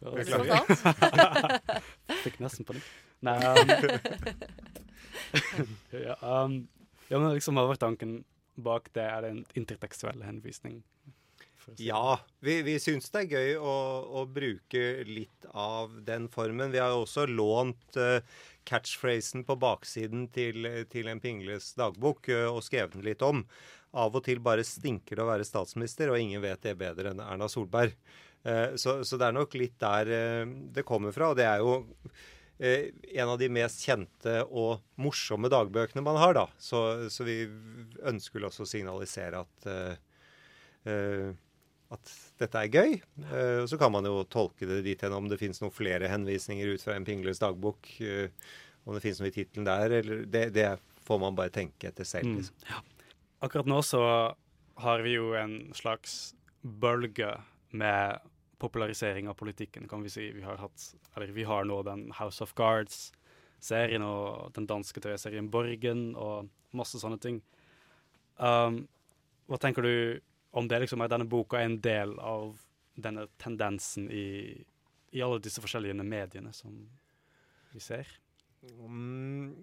Beklager. 0.00 0.64
Fikk 2.24 2.40
nesten 2.40 2.64
på 2.64 2.78
det. 2.78 2.84
Nei 3.26 3.36
um, 5.58 5.76
ja, 5.92 6.14
um, 6.22 6.54
ja, 7.10 7.18
men 7.18 7.32
liksom 7.34 7.58
hva 7.58 7.66
var 7.68 7.80
tanken 7.82 8.22
bak 8.56 8.88
det? 8.94 9.04
Er 9.04 9.26
det 9.26 9.30
en 9.34 9.44
intertekstuell 9.58 10.22
henvisning? 10.24 10.80
Ja, 11.76 12.20
vi, 12.40 12.62
vi 12.62 12.76
syns 12.80 13.10
det 13.12 13.24
er 13.24 13.32
gøy 13.34 13.56
å, 13.60 13.74
å, 14.20 14.24
bruke 14.30 14.84
litt 15.06 15.48
av 15.52 15.92
den 16.06 16.28
formen. 16.32 16.72
Vi 16.72 16.80
har 16.80 16.94
jo 16.94 17.02
også 17.04 17.26
lånt 17.28 17.98
uh, 18.00 18.20
catchphrasen 18.68 19.44
på 19.48 19.56
baksiden 19.60 20.28
til, 20.34 20.68
til 20.92 21.10
en 21.12 21.20
Pingles 21.22 21.72
dagbok 21.78 22.30
uh, 22.32 22.48
og 22.52 22.62
skrevet 22.66 22.96
den 22.96 23.06
litt 23.06 23.24
om. 23.26 23.44
Av 23.98 24.14
og 24.14 24.24
til 24.24 24.40
bare 24.44 24.66
stinker 24.66 25.18
det 25.18 25.24
å 25.24 25.28
være 25.30 25.48
statsminister, 25.48 26.12
og 26.12 26.20
ingen 26.20 26.42
vet 26.44 26.64
det 26.64 26.76
bedre 26.80 27.12
enn 27.12 27.22
Erna 27.24 27.50
Solberg. 27.52 27.94
Uh, 28.46 28.74
så, 28.78 29.00
så, 29.04 29.18
det 29.20 29.28
er 29.28 29.36
nok 29.36 29.58
litt 29.58 29.78
der 29.82 30.12
det 30.74 30.86
kommer 30.88 31.14
fra. 31.14 31.32
Og 31.32 31.38
det 31.40 31.48
er 31.48 31.64
jo 31.64 31.82
en 32.58 33.30
av 33.30 33.36
de 33.38 33.46
mest 33.54 33.84
kjente 33.86 34.40
og 34.50 34.80
morsomme 34.98 35.46
dagbøkene 35.52 36.02
man 36.02 36.16
har, 36.18 36.32
da. 36.34 36.48
Så, 36.58 36.80
så 37.12 37.22
vi 37.28 37.44
ønsker 38.02 38.48
også 38.48 38.64
å 38.64 38.70
signalisere 38.72 39.44
at 39.44 39.68
at 41.94 42.14
dette 42.40 42.60
er 42.60 42.72
gøy. 42.72 42.96
Uh, 43.30 43.64
så 43.68 43.78
kan 43.80 43.92
man 43.94 44.06
jo 44.08 44.22
tolke 44.28 44.68
det 44.68 44.82
dit 44.86 45.04
hen 45.04 45.16
om 45.16 45.28
det 45.30 45.40
finnes 45.40 45.60
noen 45.62 45.74
flere 45.74 46.10
henvisninger 46.10 46.74
ut 46.74 46.84
fra 46.84 46.96
en 46.98 47.06
Pingles 47.08 47.40
dagbok. 47.42 47.88
Uh, 48.02 48.28
om 48.88 48.96
det 48.96 49.04
finnes 49.04 49.20
noe 49.20 49.28
i 49.28 49.34
tittelen 49.34 49.66
der, 49.68 49.92
eller 50.00 50.24
det, 50.24 50.48
det, 50.56 50.70
får 51.04 51.20
man 51.20 51.36
bare 51.36 51.52
tenke 51.52 51.88
etter 51.88 52.04
selv. 52.08 52.28
Mm. 52.28 52.40
Liksom. 52.40 52.64
Ja. 52.68 52.82
Akkurat 53.44 53.68
nå 53.68 53.78
så 53.86 54.02
har 54.82 55.04
vi 55.04 55.14
jo 55.14 55.30
en 55.38 55.70
slags 55.76 56.34
bølge 56.60 57.30
med 57.70 58.26
popularisering 58.58 59.28
av 59.30 59.36
politikken, 59.38 59.86
kan 59.88 60.02
vi 60.04 60.12
si. 60.12 60.26
Vi 60.34 60.42
har, 60.44 60.58
hatt, 60.60 60.84
eller 61.16 61.32
vi 61.32 61.46
har 61.48 61.64
nå 61.68 61.78
den 61.86 62.08
House 62.18 62.42
of 62.44 62.52
Guards-serien 62.58 64.04
og 64.04 64.52
den 64.56 64.66
danske 64.68 65.00
TV-serien 65.00 65.50
Borgen 65.52 66.10
og 66.18 66.50
masse 66.76 67.00
sånne 67.00 67.20
ting. 67.22 67.40
Um, 68.36 68.82
hva 69.48 69.60
tenker 69.62 69.86
du 69.86 69.94
om 70.50 70.68
det 70.68 70.80
liksom 70.84 71.02
er 71.04 71.12
denne 71.12 71.28
boka 71.28 71.60
er 71.60 71.68
en 71.68 71.80
del 71.84 72.14
av 72.20 72.56
denne 72.98 73.26
tendensen 73.38 74.08
i, 74.10 74.54
i 75.14 75.22
alle 75.22 75.42
disse 75.42 75.62
forskjellige 75.62 76.06
mediene 76.06 76.52
som 76.56 76.80
vi 77.72 77.82
ser? 77.82 78.08
Mm, 78.58 79.54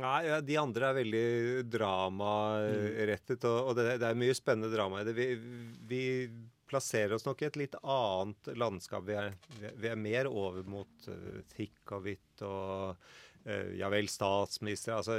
nei, 0.00 0.20
ja, 0.26 0.40
de 0.42 0.56
andre 0.58 0.88
er 0.88 0.96
veldig 0.96 1.26
dramarettet, 1.70 3.44
og, 3.46 3.58
og 3.70 3.76
det, 3.78 4.00
det, 4.02 4.08
er 4.08 4.18
mye 4.18 4.34
spennende 4.34 4.72
drama 4.74 5.02
i 5.02 5.06
det. 5.06 5.14
Vi, 5.18 5.28
vi, 5.90 6.02
plasserer 6.70 7.16
oss 7.16 7.24
nok 7.26 7.40
i 7.42 7.48
et 7.48 7.56
litt 7.58 7.72
annet 7.82 8.52
landskap. 8.54 9.02
Vi 9.02 9.16
er, 9.18 9.32
vi 9.74 9.88
er 9.90 9.96
mer 9.98 10.28
over 10.30 10.62
mot 10.70 11.08
uh, 11.10 11.40
og 11.42 12.04
Hvitt 12.04 12.44
og 12.46 13.08
uh, 13.48 13.70
ja 13.78 13.90
vel, 13.92 14.10
statsminister. 14.10 14.96
Altså 14.98 15.18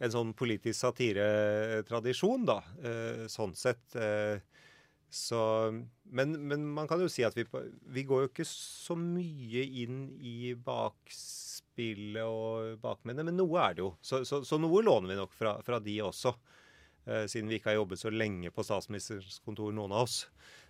en 0.00 0.14
sånn 0.14 0.32
politisk 0.38 0.78
satiretradisjon, 0.80 2.46
da. 2.48 2.60
Uh, 2.84 3.26
sånn 3.32 3.56
sett. 3.58 3.84
Uh, 3.96 4.38
så, 5.10 5.40
men, 6.14 6.36
men, 6.46 6.68
man 6.70 6.86
kan 6.88 7.00
jo 7.02 7.10
si 7.10 7.24
at 7.26 7.34
vi, 7.34 7.42
vi, 7.90 8.04
går 8.06 8.24
jo 8.24 8.30
ikke 8.30 8.46
så 8.46 8.94
mye 8.94 9.64
inn 9.82 10.04
i 10.22 10.52
bakspillet 10.54 12.22
og 12.22 12.78
bakmennene, 12.82 13.26
men 13.32 13.40
noe 13.40 13.64
er 13.64 13.74
det 13.74 13.82
jo. 13.82 13.90
Så, 14.06 14.22
så, 14.28 14.44
så 14.46 14.60
noe 14.62 14.84
låner 14.86 15.10
vi 15.10 15.18
nok 15.18 15.34
fra, 15.34 15.56
fra 15.66 15.82
de 15.82 15.98
også. 16.06 16.36
Eh, 17.10 17.26
siden 17.26 17.50
vi 17.50 17.58
ikke 17.58 17.72
har 17.72 17.80
jobbet 17.80 18.00
så 18.02 18.12
lenge 18.12 18.52
på 18.54 18.64
statsministerens 18.66 19.40
kontor, 19.42 19.72
noen 19.74 19.94
av 19.96 20.06
oss. 20.06 20.22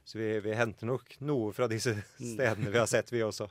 Så 0.09 0.19
vi, 0.19 0.33
vi, 0.41 0.57
henter 0.57 0.89
nok 0.89 1.19
noe 1.27 1.53
fra 1.53 1.69
disse 1.71 1.93
mm. 1.99 2.33
stedene 2.33 2.73
vi 2.73 2.81
har 2.81 2.89
sett, 2.89 3.13
vi 3.13 3.21
også. 3.27 3.49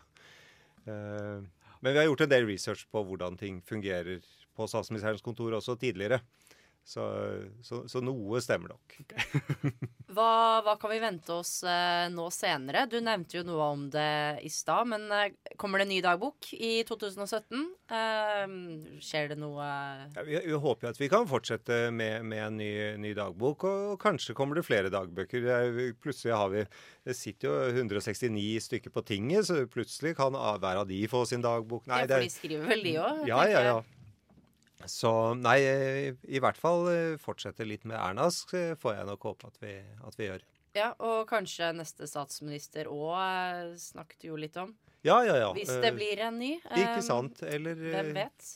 Eh, 0.90 1.46
men 1.80 1.94
vi 1.94 2.00
har 2.00 2.10
gjort 2.10 2.26
en 2.26 2.32
del 2.32 2.48
research 2.50 2.86
på 2.92 3.04
hvordan 3.08 3.38
ting 3.40 3.62
fungerer 3.66 4.20
på 4.56 4.68
statsministerens 4.68 5.24
kontor 5.24 5.56
også 5.58 5.78
tidligere. 5.80 6.20
Så, 6.90 7.04
så, 7.62 7.84
så, 7.86 8.00
noe 8.02 8.40
stemmer 8.42 8.72
nok. 8.74 8.96
Okay. 9.04 9.70
hva, 10.16 10.60
hva, 10.66 10.74
kan 10.82 10.90
vi 10.90 10.98
vente 11.04 11.36
oss 11.36 11.60
eh, 11.62 12.08
nå 12.10 12.26
senere? 12.34 12.88
Du 12.90 12.98
nevnte 12.98 13.38
jo 13.38 13.44
noe 13.46 13.68
om 13.76 13.84
det 13.94 14.42
i 14.42 14.50
stad, 14.50 14.90
men 14.90 15.06
eh, 15.14 15.36
kommer 15.60 15.78
det 15.78 15.86
en 15.86 15.94
ny 15.94 16.00
dagbok 16.02 16.50
i 16.58 16.72
2017? 16.90 17.62
Eh, 17.94 18.56
skjer 19.06 19.30
det 19.34 19.38
noe 19.38 19.68
ja, 20.16 20.26
vi, 20.26 20.40
vi, 20.48 20.56
håper 20.66 20.90
at 20.90 20.98
vi 21.02 21.12
kan 21.14 21.30
fortsette 21.30 21.78
med, 21.94 22.26
med 22.26 22.44
en 22.48 22.58
ny, 22.58 22.72
ny, 23.06 23.14
dagbok, 23.18 23.68
og, 23.70 23.86
og, 23.94 24.00
kanskje 24.02 24.34
kommer 24.38 24.58
det 24.58 24.66
flere 24.66 24.90
dagbøker. 24.94 25.46
Plutselig 26.02 26.34
har 26.34 26.50
vi 26.56 26.66
Det 27.06 27.18
sitter 27.18 27.52
jo 27.52 27.86
169 27.86 28.66
stykker 28.66 28.96
på 28.96 29.06
tinget, 29.06 29.46
så 29.46 29.62
plutselig 29.70 30.18
kan 30.18 30.34
hver 30.34 30.82
av 30.82 30.90
de 30.90 31.04
få 31.12 31.22
sin 31.30 31.46
dagbok. 31.46 31.86
Nei, 31.86 32.04
ja, 32.08 32.12
for 32.16 32.26
de 32.26 32.34
skriver 32.34 32.74
vel 32.74 32.86
de 32.88 32.98
òg? 32.98 33.26
Ja, 33.30 33.46
ja, 33.46 33.66
ja. 33.70 33.80
Så 34.88 35.12
nei, 35.36 35.60
i 36.24 36.40
hvert 36.40 36.60
fall 36.60 36.88
eh, 36.92 37.18
fortsette 37.20 37.68
litt 37.68 37.84
med 37.90 38.00
Ernas 38.00 38.46
eh, 38.56 38.76
får 38.80 38.96
jeg 38.96 39.10
nok 39.10 39.28
håpe 39.32 39.52
at 39.52 39.60
vi, 39.64 39.76
at 40.08 40.16
vi 40.20 40.30
gjør. 40.30 40.46
Ja, 40.78 40.94
og 41.04 41.26
kanskje 41.28 41.72
neste 41.76 42.08
statsminister 42.08 42.88
òg 42.92 43.18
eh, 43.20 43.76
snakket 43.82 44.30
jo 44.30 44.40
litt 44.40 44.56
om. 44.62 44.72
Ja, 45.04 45.20
ja, 45.28 45.36
ja. 45.40 45.50
Hvis 45.56 45.72
det 45.84 45.94
blir 45.96 46.22
en 46.24 46.40
ny. 46.40 46.54
Ikke 46.76 47.04
sant. 47.04 47.44
Eller 47.48 47.80
Hvem 47.80 48.12
vet? 48.16 48.52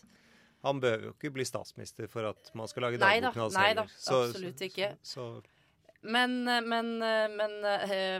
Han 0.63 0.79
bør 0.83 1.09
jo 1.09 1.15
ikke 1.17 1.33
bli 1.35 1.43
statsminister 1.47 2.07
for 2.11 2.29
at 2.29 2.53
man 2.55 2.69
skal 2.71 2.87
lage 2.87 2.99
dagboken 3.01 3.43
hans 3.43 3.57
Nei 3.57 3.73
da, 3.75 3.83
absolutt 3.83 4.63
ikke. 4.63 4.93
Så, 5.03 5.25
men, 6.03 6.37
men, 6.43 6.93
men, 6.99 7.55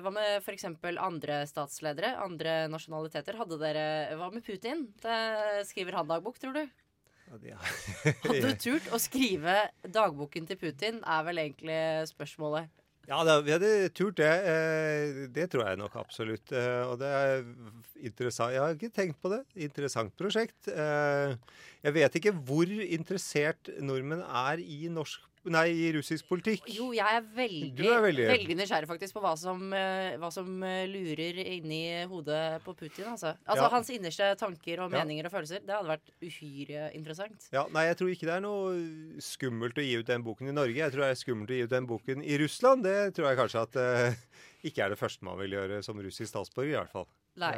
hva 0.04 0.12
med 0.12 0.42
f.eks. 0.42 0.68
andre 0.92 1.42
statsledere? 1.48 2.14
Andre 2.20 2.66
nasjonaliteter? 2.72 3.40
Hadde 3.40 3.60
dere 3.64 3.86
Hva 4.20 4.28
med 4.32 4.44
Putin? 4.44 4.90
Det 5.04 5.64
skriver 5.72 6.00
han 6.02 6.12
dagbok, 6.12 6.40
tror 6.40 6.60
du? 6.60 6.83
Hadde 8.28 8.46
du 8.46 8.62
turt 8.62 8.88
å 8.94 9.00
skrive 9.02 9.58
dagboken 9.88 10.48
til 10.50 10.60
Putin, 10.62 11.02
er 11.02 11.28
vel 11.28 11.42
egentlig 11.44 11.82
spørsmålet. 12.12 12.72
Ja, 13.04 13.18
da, 13.28 13.42
vi 13.44 13.52
hadde 13.52 13.70
turt 13.92 14.16
det. 14.16 14.32
Eh, 14.48 15.24
det 15.36 15.50
tror 15.52 15.66
jeg 15.68 15.80
nok 15.82 15.98
absolutt. 16.00 16.54
Eh, 16.56 16.84
og 16.88 17.02
det 17.02 17.10
er 17.12 17.42
interessant. 18.00 18.54
Jeg 18.56 18.64
har 18.64 18.78
ikke 18.78 18.94
tenkt 18.96 19.20
på 19.20 19.32
det. 19.34 19.42
Interessant 19.66 20.14
prosjekt. 20.20 20.70
Eh, 20.72 21.36
jeg 21.84 21.96
vet 21.98 22.16
ikke 22.20 22.36
hvor 22.48 22.72
interessert 22.72 23.74
nordmenn 23.84 24.24
er 24.24 24.64
i 24.64 24.88
norsk 24.94 25.28
Nei, 25.52 25.66
i 25.76 25.90
russisk 25.92 26.28
politikk. 26.30 26.68
Jo, 26.72 26.92
jeg 26.96 27.18
er 27.18 27.24
veldig, 27.36 27.88
er 27.90 28.04
veldig... 28.06 28.28
veldig 28.30 28.56
nysgjerrig 28.62 28.88
faktisk 28.88 29.18
på 29.18 29.24
hva 29.26 29.34
som, 29.40 29.60
uh, 29.76 30.14
hva 30.22 30.30
som 30.32 30.48
uh, 30.64 30.84
lurer 30.88 31.40
inni 31.44 31.82
hodet 32.08 32.62
på 32.64 32.76
Putin. 32.80 33.10
Altså, 33.12 33.34
altså 33.44 33.66
ja. 33.66 33.72
Hans 33.74 33.92
innerste 33.92 34.30
tanker 34.40 34.86
og 34.86 34.94
meninger 34.94 35.26
ja. 35.26 35.28
og 35.28 35.36
følelser. 35.36 35.66
Det 35.68 35.76
hadde 35.76 35.92
vært 35.92 36.14
uhyre 36.24 36.86
interessant. 36.96 37.50
Ja, 37.56 37.66
Nei, 37.76 37.90
jeg 37.90 38.00
tror 38.00 38.14
ikke 38.14 38.30
det 38.30 38.38
er 38.38 38.46
noe 38.46 39.20
skummelt 39.24 39.82
å 39.82 39.86
gi 39.86 39.98
ut 40.00 40.14
den 40.14 40.24
boken 40.24 40.54
i 40.54 40.56
Norge. 40.56 40.80
Jeg 40.80 40.96
tror 40.96 41.06
det 41.06 41.12
er 41.12 41.20
skummelt 41.20 41.52
å 41.52 41.60
gi 41.60 41.68
ut 41.68 41.76
den 41.76 41.92
boken 41.92 42.24
i 42.24 42.40
Russland. 42.40 42.88
Det 42.88 42.98
tror 43.18 43.30
jeg 43.30 43.42
kanskje 43.42 43.66
at 43.68 43.82
uh, 43.84 44.40
ikke 44.70 44.88
er 44.88 44.96
det 44.96 45.02
første 45.02 45.28
man 45.28 45.42
vil 45.44 45.58
gjøre 45.58 45.84
som 45.84 46.00
russisk 46.00 46.32
statsborger, 46.32 46.72
i 46.72 46.80
hvert 46.80 46.96
fall. 46.96 47.10
Nei. 47.44 47.54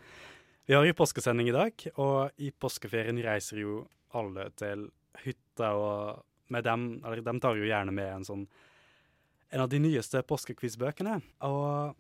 Vi 0.70 0.78
har 0.78 0.86
jo 0.86 0.94
påskesending 1.02 1.50
i 1.50 1.58
dag, 1.58 1.74
og 1.98 2.30
i 2.38 2.54
påskeferien 2.54 3.18
reiser 3.26 3.66
jo 3.66 3.90
alle 4.14 4.54
til 4.58 4.90
hytta, 5.26 5.74
og 5.74 6.22
med 6.54 6.66
dem, 6.68 6.88
eller 7.04 7.24
de 7.26 7.36
tar 7.42 7.60
jo 7.60 7.68
gjerne 7.68 7.94
med 7.96 8.12
en 8.20 8.26
sånn 8.28 8.48
en 9.56 9.62
av 9.62 9.70
de 9.70 9.80
nyeste 9.80 10.20
påskekvissbøkene. 10.28 11.20
Og 11.48 11.96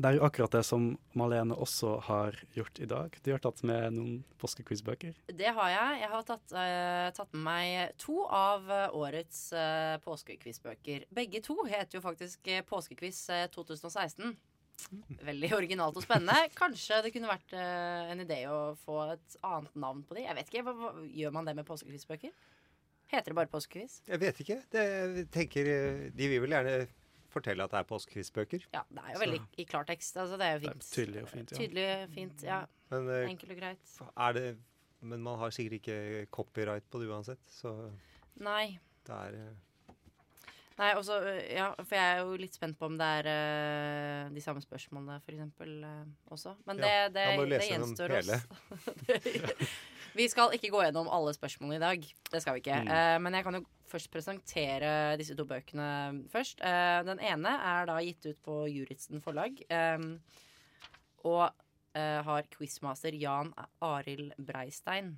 det 0.00 0.08
er 0.08 0.16
jo 0.16 0.24
akkurat 0.24 0.54
det 0.54 0.62
som 0.64 0.84
Malene 1.18 1.56
også 1.58 1.96
har 2.06 2.36
gjort 2.56 2.78
i 2.80 2.88
dag. 2.88 3.16
Du 3.24 3.30
har 3.34 3.42
tatt 3.42 3.62
med 3.66 3.96
noen 3.96 4.20
påskekvissbøker? 4.40 5.16
Det 5.28 5.52
har 5.56 5.72
jeg. 5.72 5.98
Jeg 6.02 6.10
har 6.14 6.28
tatt, 6.28 6.54
uh, 6.54 7.08
tatt 7.16 7.34
med 7.34 7.44
meg 7.46 7.96
to 8.00 8.22
av 8.24 8.70
eh, 8.70 8.94
årets 8.96 9.40
uh, 9.52 9.96
påskekvissbøker. 10.04 11.08
Begge 11.14 11.42
to 11.44 11.58
heter 11.66 11.98
jo 11.98 12.04
faktisk 12.04 12.52
Påskekviss 12.70 13.26
eh, 13.34 13.48
2016. 13.52 14.36
Veldig 15.26 15.50
originalt 15.58 15.98
og 15.98 16.06
spennende. 16.06 16.48
Kanskje 16.62 17.02
det 17.04 17.12
kunne 17.14 17.30
vært 17.30 17.52
uh, 17.56 18.12
en 18.14 18.24
idé 18.24 18.44
å 18.48 18.60
få 18.86 19.02
et 19.16 19.36
annet 19.46 19.74
navn 19.84 20.06
på 20.06 20.16
de. 20.16 20.24
Jeg 20.28 20.38
vet 20.38 20.54
ikke, 20.54 20.94
Gjør 21.18 21.36
man 21.36 21.50
det 21.50 21.58
med 21.58 21.68
påskequizbøker? 21.68 22.32
Heter 23.10 23.32
det 23.32 23.36
bare 23.40 23.50
påskequiz? 23.50 24.00
Jeg 24.06 24.20
vet 24.22 24.40
ikke. 24.44 24.56
Det, 24.70 24.82
tenker, 25.34 25.66
eh, 25.66 26.02
de 26.14 26.28
vil 26.30 26.42
vel 26.44 26.54
gjerne 26.54 26.74
fortelle 27.30 27.64
at 27.64 27.72
det 27.72 27.80
er 27.80 27.88
påskequizbøker. 27.88 28.66
Ja, 28.74 28.82
det 28.90 29.04
er 29.04 29.14
jo 29.14 29.22
veldig 29.24 29.40
i 29.58 29.66
klartekst. 29.70 30.18
Altså, 30.18 30.38
det 30.38 30.46
er 30.46 30.52
jo 30.58 30.60
Det 30.64 30.70
er 30.70 30.84
tydelig 30.86 31.22
og 31.22 31.32
fint, 31.32 31.52
ja. 31.52 31.58
Tydelig, 31.62 31.86
fint, 32.14 32.44
ja. 32.46 32.60
Men, 32.90 33.08
uh, 33.08 33.30
Enkelt 33.30 33.54
og 33.54 33.58
greit. 33.58 33.96
er 34.26 34.32
det, 34.38 34.46
men 35.00 35.22
man 35.22 35.38
har 35.38 35.50
sikkert 35.54 35.80
ikke 35.80 36.26
copyright 36.30 36.86
på 36.90 37.02
det 37.02 37.10
uansett, 37.10 37.42
så 37.50 37.74
Nei. 38.36 38.78
det 39.06 39.14
er 39.16 39.36
eh, 39.40 39.58
Nei, 40.80 40.94
også, 40.96 41.18
ja, 41.52 41.66
for 41.76 41.92
jeg 41.92 42.12
er 42.14 42.22
jo 42.24 42.36
litt 42.40 42.54
spent 42.56 42.78
på 42.80 42.88
om 42.88 42.94
det 42.96 43.06
er 43.20 43.26
uh, 43.28 44.30
de 44.32 44.40
samme 44.40 44.62
spørsmålene, 44.64 45.18
eksempel, 45.28 45.74
øh, 45.84 46.06
også. 46.32 46.54
Men 46.64 46.80
det, 46.80 46.88
Ja, 46.88 47.08
det, 47.08 47.26
det, 47.36 47.48
det 47.50 47.66
gjenstår 47.68 48.14
oss. 48.16 48.30
vi 50.16 50.26
skal 50.30 50.54
ikke 50.56 50.72
gå 50.72 50.82
gjennom 50.84 51.10
alle 51.12 51.34
spørsmålene 51.36 51.78
i 51.78 51.84
dag. 51.84 52.10
Det 52.32 52.42
skal 52.42 52.56
vi 52.56 52.64
ikke. 52.64 52.82
Mm. 52.86 52.90
Uh, 52.90 53.16
men 53.24 53.38
jeg 53.38 53.46
kan 53.46 53.58
jo 53.58 53.64
først 53.90 54.10
presentere 54.12 54.92
disse 55.20 55.36
to 55.38 55.46
bøkene 55.48 55.88
først. 56.32 56.62
Uh, 56.62 57.00
den 57.08 57.22
ene 57.32 57.56
er 57.72 57.90
da 57.90 57.98
gitt 58.04 58.30
ut 58.30 58.44
på 58.46 58.60
Juritzen 58.70 59.22
forlag. 59.24 59.58
Um, 59.70 60.12
og 61.28 61.46
uh, 61.48 62.20
har 62.26 62.50
quizmaster 62.54 63.16
Jan 63.18 63.52
Arild 63.84 64.34
Breistein. 64.38 65.14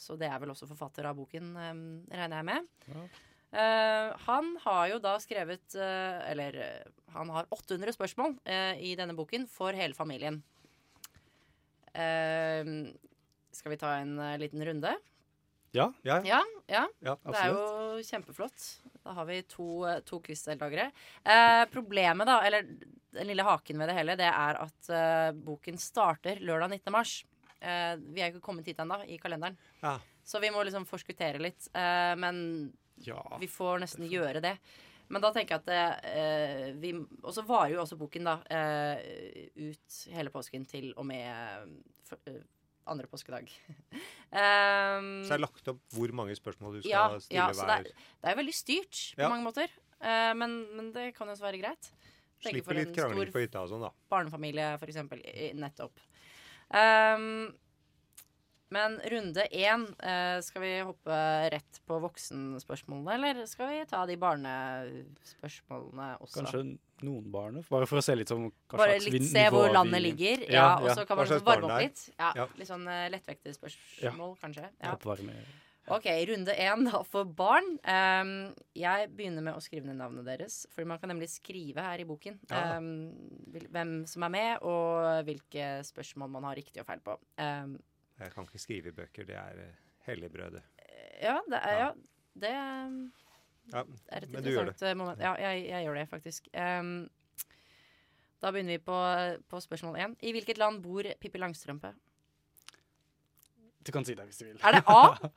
Så 0.00 0.16
det 0.16 0.30
er 0.30 0.38
vel 0.40 0.52
også 0.52 0.68
forfatter 0.70 1.04
av 1.10 1.18
boken, 1.18 1.50
um, 1.56 1.82
regner 2.08 2.40
jeg 2.40 2.48
med. 2.48 2.70
Ja. 2.88 3.08
Uh, 3.50 4.14
han 4.28 4.52
har 4.62 4.84
jo 4.92 4.98
da 5.02 5.16
skrevet 5.18 5.74
uh, 5.74 6.20
Eller 6.30 6.54
uh, 6.54 6.90
han 7.16 7.32
har 7.34 7.48
800 7.50 7.96
spørsmål 7.96 8.36
i 8.78 8.92
denne 8.94 9.16
boken 9.18 9.48
for 9.50 9.74
hele 9.74 9.96
familien. 9.96 10.36
Eh, 13.50 13.56
skal 13.56 13.70
vi 13.74 13.78
ta 13.80 13.94
en 14.00 14.18
uh, 14.18 14.36
liten 14.38 14.64
runde? 14.64 14.96
Ja, 15.72 15.92
Ja, 16.02 16.20
Ja, 16.26 16.40
ja. 16.66 16.86
ja. 16.98 17.16
Det 17.22 17.36
er 17.38 17.52
jo 17.52 18.00
kjempeflott. 18.02 18.64
Da 19.04 19.12
har 19.14 19.26
vi 19.28 19.42
to, 19.46 19.84
to 20.04 20.18
quizdeltakere. 20.20 20.88
Eh, 21.22 21.64
problemet, 21.70 22.26
da, 22.26 22.40
eller 22.46 22.66
den 23.14 23.26
lille 23.28 23.44
haken 23.46 23.78
ved 23.78 23.88
det 23.88 23.94
hele, 23.94 24.16
det 24.18 24.26
er 24.26 24.58
at 24.64 24.90
eh, 24.90 25.30
boken 25.46 25.78
starter 25.78 26.42
lørdag 26.42 26.70
19. 26.74 26.90
mars. 26.94 27.14
Eh, 27.60 27.94
vi 28.02 28.18
er 28.22 28.30
jo 28.30 28.34
ikke 28.38 28.46
kommet 28.48 28.66
hit 28.66 28.82
ennå 28.82 28.98
i 29.06 29.18
kalenderen, 29.22 29.56
Ja. 29.82 29.98
så 30.24 30.40
vi 30.42 30.50
må 30.50 30.64
liksom 30.66 30.86
forskuttere 30.90 31.38
litt. 31.38 31.68
Eh, 31.74 32.14
men 32.18 32.72
ja. 33.06 33.22
vi 33.38 33.46
får 33.46 33.78
nesten 33.84 34.10
gjøre 34.10 34.42
det. 34.42 34.56
Men 35.10 35.22
da 35.22 35.30
tenker 35.34 35.54
jeg 35.54 35.62
at 35.62 35.70
det, 35.70 36.10
eh, 36.10 36.72
vi 36.78 36.92
Og 36.94 37.32
så 37.34 37.42
varer 37.42 37.72
jo 37.74 37.80
også 37.82 37.96
boken 37.98 38.26
da 38.28 38.36
eh, 38.46 39.48
ut 39.58 40.02
hele 40.14 40.30
påsken 40.30 40.66
til 40.70 40.92
og 40.96 41.06
med 41.06 41.26
eh, 41.26 42.16
eh, 42.30 42.42
andre 42.90 43.06
påskedag. 43.10 43.46
um, 43.90 45.08
Så 45.24 45.30
det 45.30 45.38
er 45.38 45.44
lagt 45.46 45.68
opp 45.72 45.80
hvor 45.96 46.12
mange 46.20 46.34
spørsmål 46.38 46.78
du 46.78 46.82
skal 46.82 46.90
Ja, 46.92 47.06
stille 47.22 47.46
ja, 47.46 47.52
så 47.56 47.64
hver. 47.70 47.82
det 47.88 47.94
det 47.94 48.28
er 48.34 48.36
veldig 48.42 48.56
styrt 48.56 49.00
på 49.16 49.22
Ja. 49.24 49.28
mange 49.32 49.46
måter. 49.46 49.68
Uh, 50.00 50.32
men, 50.36 50.50
men 50.76 50.92
det 50.96 51.10
kan 51.16 51.28
jo 51.28 51.32
også 51.36 51.46
være 51.48 51.60
greit. 51.62 51.90
Tenker 52.40 52.62
for 52.64 52.72
Slipper 52.72 52.74
litt 52.78 52.88
en 52.88 52.94
krangling 52.96 53.26
stor 53.28 53.32
på 53.36 53.42
hytta 53.44 53.58
og 53.64 53.68
sånn, 53.68 53.82
da. 53.84 53.90
barnefamilie, 54.08 54.68
for 54.80 54.88
eksempel. 54.88 55.18
Nettopp. 55.60 55.98
Um, 56.72 57.50
men 58.70 58.94
runde 59.10 59.42
én, 59.50 59.82
eh, 59.98 60.38
skal 60.46 60.62
vi 60.62 60.70
hoppe 60.86 61.16
rett 61.50 61.80
på 61.90 61.96
voksenspørsmålene, 62.04 63.16
eller 63.18 63.40
skal 63.50 63.66
vi 63.72 63.80
ta 63.90 64.04
de 64.06 64.14
barnespørsmålene 64.22 66.06
også? 66.22 66.36
Kanskje 66.38 66.62
noen 67.02 67.30
barn, 67.32 67.62
bare 67.70 67.86
for 67.86 67.98
å 67.98 68.02
se 68.04 68.14
litt 68.14 68.28
som 68.28 68.52
Bare 68.70 68.98
litt 68.98 69.22
se 69.28 69.44
hvor 69.48 69.50
hvor 69.50 69.68
vi- 69.68 69.74
landet 69.74 70.02
ligger. 70.02 70.44
Ja, 70.48 70.52
Ja, 70.60 70.76
Og 70.80 70.90
så 70.96 71.06
kan 71.06 71.16
man 71.16 71.26
slags 71.26 71.42
varme 71.44 71.64
opp 71.72 71.80
litt. 71.80 72.10
Ja, 72.18 72.32
Ja. 72.36 72.46
Litt 72.56 72.68
sånn 72.68 72.86
uh, 72.86 73.08
lettvektige 73.10 73.54
spørsmål, 73.56 74.36
kanskje. 74.40 74.68
Ja. 74.82 74.92
Oppvarme. 74.94 75.34
Ok, 75.90 76.04
runde 76.28 76.54
én 76.54 76.84
da 76.84 77.02
for 77.02 77.24
barn. 77.24 77.78
Um, 77.84 78.54
jeg 78.76 79.08
begynner 79.16 79.42
med 79.42 79.54
å 79.56 79.60
skrive 79.64 79.86
ned 79.86 79.96
navnet 79.96 80.24
deres. 80.24 80.66
For 80.70 80.84
man 80.84 80.98
kan 81.00 81.08
nemlig 81.10 81.28
skrive 81.30 81.80
her 81.82 81.98
i 81.98 82.04
boken 82.04 82.38
Ja. 82.50 82.76
ehm, 82.78 83.10
hvem 83.72 84.06
som 84.06 84.22
er 84.22 84.28
med, 84.28 84.58
og 84.62 85.24
hvilke 85.24 85.80
spørsmål 85.82 86.30
man 86.30 86.44
har 86.44 86.54
riktig 86.54 86.78
og 86.80 86.86
feil 86.86 87.00
på. 87.00 87.16
Um, 87.38 87.78
Jeg 88.20 88.30
kan 88.34 88.44
ikke 88.46 88.60
skrive 88.60 88.86
i 88.88 88.92
bøker, 88.92 89.24
det 89.26 89.34
er 89.34 89.54
uh, 89.56 89.74
helligbrødet. 90.06 90.62
ja, 91.22 91.40
det 91.48 91.58
er, 91.64 91.72
Ja. 91.78 91.78
ja, 91.88 91.92
det 92.38 92.50
Ja, 93.72 93.84
er 94.10 94.22
et 94.24 94.30
men 94.30 94.42
du 94.42 94.50
gjør 94.50 94.66
det. 94.72 94.82
eh, 94.82 94.94
moment. 94.98 95.18
Ja, 95.22 95.34
jeg, 95.38 95.66
jeg 95.68 95.84
gjør 95.86 95.94
det 96.00 96.08
faktisk. 96.10 96.48
Um, 96.54 97.08
da 98.42 98.50
begynner 98.50 98.72
vi 98.78 98.78
på, 98.82 98.96
på 99.48 99.60
spørsmål 99.60 99.96
én. 100.00 100.16
I 100.22 100.32
hvilket 100.32 100.58
land 100.58 100.82
bor 100.82 101.02
Pippi 101.20 101.38
Langstrømpe? 101.38 101.92
Du 103.86 103.92
kan 103.92 104.04
si 104.04 104.14
det 104.14 104.24
hvis 104.26 104.38
du 104.40 104.44
vil. 104.48 104.58
Er 104.64 104.72
det 104.72 104.82
A. 104.86 105.30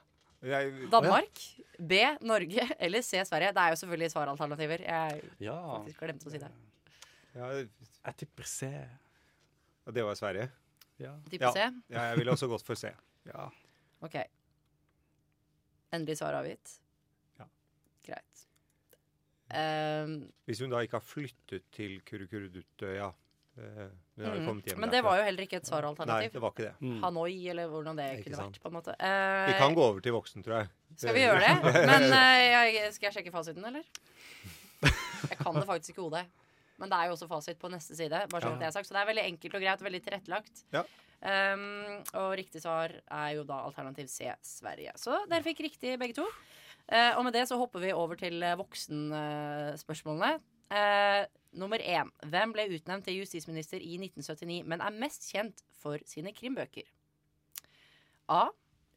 Danmark? 0.91 1.39
B. 1.79 1.93
Norge? 2.21 2.65
Eller 2.83 3.01
C. 3.01 3.21
Sverige? 3.25 3.53
Det 3.55 3.61
er 3.63 3.69
jo 3.69 3.75
selvfølgelig 3.83 4.11
svaralternativer. 4.11 4.81
Jeg 4.83 5.21
Ja. 5.39 5.55
faktisk 5.77 5.99
glemte 6.03 6.27
å 6.27 6.31
si 6.33 6.37
det. 6.41 6.51
Ja, 7.35 7.47
Jeg 8.05 8.15
tipper 8.17 8.43
C. 8.43 8.67
og 9.85 9.93
det 9.95 10.03
var 10.05 10.15
Sverige. 10.15 10.49
Ja. 10.99 11.13
Tipper 11.29 11.45
Ja. 11.47 11.51
C? 11.51 11.59
Ja, 11.89 12.01
jeg 12.09 12.17
ville 12.17 12.31
også 12.31 12.47
gått 12.51 12.63
for 12.65 12.75
C. 12.75 12.91
ja. 13.25 13.49
Ok. 14.01 14.15
Endelig 15.93 16.17
svar 16.17 16.33
avgitt? 16.33 16.79
Ja. 18.07 18.13
Greit. 18.15 18.45
Um, 19.53 20.13
Hvis 20.47 20.61
hun 20.63 20.71
da 20.73 20.79
ikke 20.81 20.97
har 20.97 21.05
flyttet 21.05 21.67
til 21.75 21.99
Kurukurudutøya. 22.07 23.11
eh, 23.53 23.89
mm. 24.17 24.45
kommet 24.47 24.65
hjem 24.65 24.79
Men 24.81 24.89
det 24.89 25.03
var 25.05 25.19
jo 25.19 25.25
heller 25.27 25.45
ikke 25.45 25.59
et 25.59 25.67
Nei, 25.67 25.69
svaralternativ. 25.69 26.31
det 26.33 26.41
var 26.41 26.53
ikke 26.55 26.63
det. 26.65 26.73
Mm. 26.81 26.95
Hanoi, 27.03 27.35
eller 27.53 27.67
hvordan 27.69 27.99
det 27.99 28.07
Ikke 28.15 28.23
kunne 28.31 28.39
sant. 28.39 28.55
vært. 28.57 28.63
på 28.63 28.71
en 28.71 28.77
måte. 28.79 28.95
Eh, 28.97 29.45
Vi 29.51 29.57
kan 29.59 29.75
gå 29.77 29.83
over 29.83 30.01
til 30.01 30.15
voksen, 30.15 30.43
tror 30.43 30.57
jeg. 30.57 30.69
Skal 30.97 31.13
vi 31.13 31.21
gjøre 31.21 31.43
det? 31.43 31.73
Men 31.91 32.07
eh, 32.09 32.73
jeg, 32.73 32.93
skal 32.95 33.07
jeg 33.11 33.17
sjekke 33.19 33.31
fasiten, 33.35 33.65
eller? 33.65 33.85
Jeg 35.29 35.37
kan 35.37 35.55
det 35.55 35.67
faktisk 35.69 35.93
ikke 35.93 36.07
hodet. 36.07 36.25
Men 36.81 36.89
det 36.89 36.97
er 36.97 37.05
jo 37.11 37.13
også 37.13 37.29
fasit 37.29 37.59
på 37.61 37.69
neste 37.69 37.95
side. 37.95 38.25
Bare 38.31 38.41
sånn 38.41 38.55
Ja. 38.55 38.57
at 38.57 38.63
det 38.65 38.67
er 38.71 38.75
sagt. 38.75 38.89
Så 38.89 38.95
det 38.97 39.03
er 39.03 39.11
veldig 39.11 39.25
enkelt 39.29 39.53
og 39.55 39.61
greit 39.61 39.79
og 39.83 39.87
veldig 39.87 40.01
tilrettelagt. 40.03 40.63
Ja. 40.73 40.81
Um, 41.23 42.01
og 42.19 42.33
riktig 42.35 42.59
svar 42.65 42.91
er 43.05 43.29
jo 43.37 43.45
da 43.47 43.61
alternativ 43.63 44.09
C, 44.11 44.27
Sverige. 44.43 44.91
Så 44.99 45.13
dere 45.29 45.45
fikk 45.45 45.61
riktig 45.63 45.93
begge 46.01 46.17
to. 46.17 46.25
Eh, 46.91 47.13
og 47.17 47.23
med 47.23 47.33
det 47.35 47.45
så 47.47 47.57
hopper 47.57 47.79
vi 47.79 47.93
over 47.95 48.19
til 48.19 48.43
eh, 48.43 48.57
voksenspørsmålene. 48.59 50.39
Uh, 50.73 51.25
nummer 51.59 51.77
én. 51.77 52.09
Hvem 52.25 52.53
ble 52.55 52.63
utnevnt 52.73 53.05
til 53.05 53.19
justisminister 53.19 53.77
i 53.77 53.93
1979, 53.99 54.63
men 54.65 54.81
er 54.81 54.95
mest 54.95 55.27
kjent 55.29 55.59
for 55.77 56.01
sine 56.09 56.33
krimbøker? 56.33 56.87
A. 58.33 58.47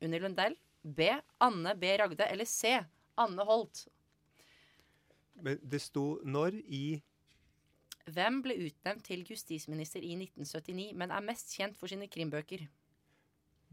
Unni 0.01 0.21
Lundell. 0.23 0.57
B. 0.83 1.11
Anne 1.41 1.75
B. 1.77 1.91
Ragde. 2.01 2.31
Eller 2.31 2.49
C. 2.49 2.79
Anne 3.19 3.45
Holt. 3.45 3.85
Men 5.35 5.61
det 5.61 5.83
sto 5.85 6.17
når 6.25 6.57
i 6.65 7.03
Hvem 8.07 8.39
ble 8.45 8.55
utnevnt 8.69 9.03
til 9.05 9.25
justisminister 9.27 10.01
i 10.01 10.15
1979, 10.15 10.93
men 10.95 11.11
er 11.11 11.25
mest 11.27 11.51
kjent 11.59 11.77
for 11.77 11.91
sine 11.91 12.07
krimbøker? 12.07 12.69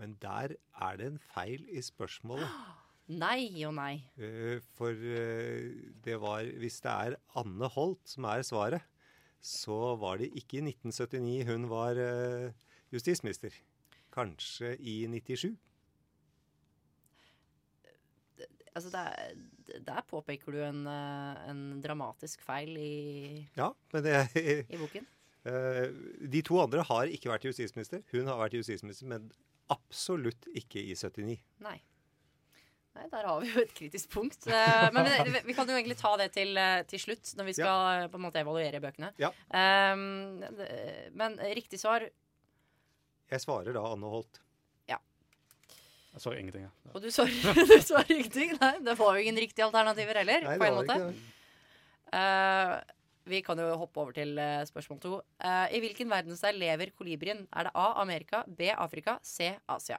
Men 0.01 0.17
der 0.21 0.55
er 0.81 0.95
det 0.97 1.11
en 1.11 1.19
feil 1.21 1.67
i 1.69 1.81
spørsmålet. 1.81 2.49
Nei 3.11 3.49
og 3.67 3.73
nei. 3.75 3.97
Eh, 4.15 4.61
For 4.77 4.95
eh, 4.95 5.73
det 6.05 6.15
var 6.21 6.47
Hvis 6.61 6.77
det 6.85 6.91
er 6.93 7.17
Anne 7.39 7.67
Holt 7.75 7.99
som 8.07 8.23
er 8.31 8.45
svaret, 8.47 8.85
så 9.43 9.95
var 9.99 10.21
det 10.21 10.29
ikke 10.39 10.61
i 10.61 10.63
1979 10.71 11.43
hun 11.49 11.67
var 11.71 11.99
eh, 11.99 12.53
justisminister. 12.95 13.51
Kanskje 14.13 14.77
i 14.79 15.01
97. 15.11 15.51
Altså, 18.73 18.89
det 18.89 19.01
er, 19.03 19.33
der 19.85 20.01
påpeker 20.09 20.55
du 20.55 20.61
en, 20.65 20.87
en 20.87 21.59
dramatisk 21.83 22.41
feil 22.41 22.71
i, 22.79 22.93
Ja, 23.57 23.67
men 23.93 24.05
det, 24.05 24.15
i 24.73 24.79
boken. 24.79 25.05
de 26.33 26.41
to 26.41 26.57
andre 26.63 26.81
har 26.87 27.11
ikke 27.11 27.29
vært 27.29 27.45
justisminister. 27.51 28.01
Hun 28.15 28.31
har 28.31 28.39
vært 28.39 28.55
justisminister, 28.57 29.05
men 29.11 29.27
absolutt 29.69 30.47
ikke 30.57 30.81
i 30.81 30.95
79. 30.97 31.37
Nei. 31.67 31.77
Nei, 32.93 33.07
der 33.09 33.25
har 33.25 33.39
vi 33.41 33.49
jo 33.49 33.61
et 33.63 33.71
kritisk 33.73 34.11
punkt. 34.13 34.45
Eh, 34.45 34.87
men 34.93 35.07
vi, 35.09 35.39
vi 35.47 35.55
kan 35.57 35.69
jo 35.69 35.73
egentlig 35.73 35.97
ta 35.97 36.11
det 36.21 36.27
til, 36.35 36.53
eh, 36.61 36.83
til 36.89 37.01
slutt, 37.01 37.31
når 37.39 37.47
vi 37.49 37.55
skal 37.57 38.03
ja. 38.03 38.09
på 38.11 38.19
en 38.19 38.25
måte 38.27 38.41
evaluere 38.43 38.81
bøkene. 38.83 39.09
Ja. 39.21 39.31
Um, 39.49 40.43
det- 40.59 41.09
men 41.17 41.39
riktig 41.57 41.79
svar 41.81 42.05
Jeg 42.05 43.41
svarer 43.41 43.73
da 43.73 43.81
Anne 43.89 44.05
Holt. 44.11 44.37
Ja. 44.89 44.99
Jeg 46.13 46.21
svarer 46.21 46.37
ingenting. 46.43 46.67
Ja. 46.67 46.91
Og 46.93 47.01
du 47.01 47.09
svarer, 47.09 47.33
du 47.73 47.77
svarer 47.81 48.13
ingenting? 48.13 48.53
Nei, 48.61 48.75
det 48.85 48.97
var 48.99 49.17
jo 49.17 49.25
ingen 49.25 49.41
riktige 49.41 49.65
alternativer 49.65 50.21
heller. 50.21 50.45
Nei, 50.45 50.57
på 50.61 50.69
en 50.69 50.77
måte. 50.77 50.99
Eh, 52.13 52.75
vi 53.33 53.41
kan 53.41 53.57
jo 53.57 53.73
hoppe 53.79 54.01
over 54.03 54.13
til 54.13 54.37
eh, 54.37 54.61
spørsmål 54.69 55.01
to. 55.01 55.17
Uh, 55.41 55.65
I 55.73 55.81
hvilken 55.81 56.11
verdensdel 56.13 56.61
lever 56.61 56.93
kolibrien? 56.93 57.47
Er 57.55 57.71
det 57.71 57.73
A. 57.73 57.93
Amerika, 58.03 58.43
B. 58.45 58.69
Afrika, 58.69 59.17
C. 59.25 59.55
Asia? 59.65 59.97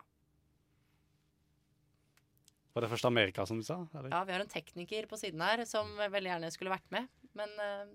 Var 2.75 2.83
det 2.83 2.91
først 2.91 3.07
Amerika, 3.07 3.45
som 3.47 3.61
du 3.61 3.65
sa? 3.67 3.77
Eller? 3.95 4.11
Ja, 4.11 4.25
Vi 4.27 4.35
har 4.35 4.43
en 4.43 4.51
tekniker 4.51 5.07
på 5.07 5.19
siden 5.19 5.43
her 5.45 5.63
som 5.71 5.93
veldig 5.99 6.33
gjerne 6.33 6.51
skulle 6.51 6.73
vært 6.75 6.89
med, 6.95 7.07
men 7.39 7.53
eh, 7.63 7.93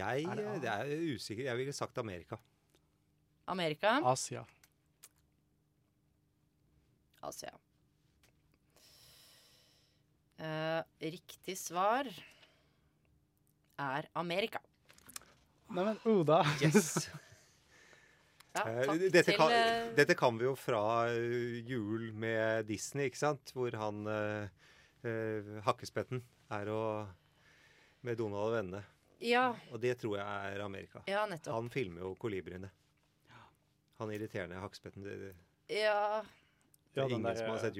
Jeg 0.00 0.26
Er 0.26 0.42
det 0.62 0.70
er 0.70 0.90
usikker. 1.14 1.44
Jeg 1.46 1.58
ville 1.58 1.74
sagt 1.74 1.98
Amerika. 1.98 2.38
Amerika, 3.50 3.98
Asia. 4.06 4.44
Asia. 7.22 7.54
Uh, 10.40 10.80
riktig 11.02 11.58
svar 11.58 12.08
er 13.78 14.06
Amerika. 14.16 14.62
Neimen, 15.70 15.98
Oda. 16.08 16.42
Yes! 16.62 17.10
Ja, 18.54 18.64
Eh, 18.66 18.80
takk 18.86 18.98
dette, 18.98 19.22
til 19.28 19.36
kan, 19.38 19.52
eh, 19.54 19.92
dette 19.94 20.14
kan 20.18 20.38
vi 20.38 20.44
jo 20.48 20.56
fra 20.58 20.80
eh, 21.12 21.60
jul 21.68 22.08
med 22.18 22.66
Disney, 22.66 23.06
ikke 23.06 23.20
sant? 23.20 23.52
Hvor 23.54 23.70
han 23.78 24.00
eh, 24.10 25.60
Hakkespetten 25.66 26.22
er 26.50 26.68
og 26.74 27.12
med 28.02 28.18
Donald 28.18 28.48
og 28.48 28.56
vennene. 28.56 28.82
Ja, 29.20 29.52
Og 29.70 29.80
det 29.80 29.98
tror 30.00 30.16
jeg 30.18 30.26
er 30.56 30.64
Amerika. 30.64 31.02
ja, 31.06 31.26
nettopp. 31.28 31.54
Han 31.54 31.70
filmer 31.70 32.00
jo 32.00 32.14
kolibriene. 32.18 32.70
Han 34.00 34.10
irriterende 34.10 34.56
hakkespetten. 34.56 35.04
Det, 35.04 35.16
det, 35.20 35.34
Ja, 35.68 36.22
er 36.96 37.08
ingen 37.12 37.36
som 37.36 37.50
har 37.52 37.58
sett 37.58 37.76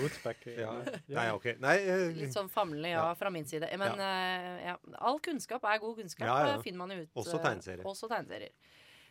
Woodpeck. 0.00 0.46
Ja. 0.58 0.72
Nei, 1.06 1.26
OK. 1.36 1.44
Nei, 1.60 1.76
uh, 1.86 2.06
litt 2.16 2.32
sånn 2.34 2.48
famlende, 2.50 2.88
ja, 2.88 3.04
Ja. 3.10 3.14
fra 3.14 3.30
min 3.30 3.44
side. 3.46 3.68
Men 3.78 4.00
ja, 4.00 4.78
all 4.98 5.20
kunnskap 5.20 5.62
er 5.68 5.78
god 5.78 6.00
kunnskap, 6.00 6.26
Ja, 6.26 6.56
ja. 6.56 6.62
finner 6.64 6.78
man 6.78 6.90
jo 6.96 7.02
ut. 7.04 7.12
Også 7.14 7.38
tegneserier. 7.44 7.84
Også 7.84 8.08
tegneserier. 8.08 8.50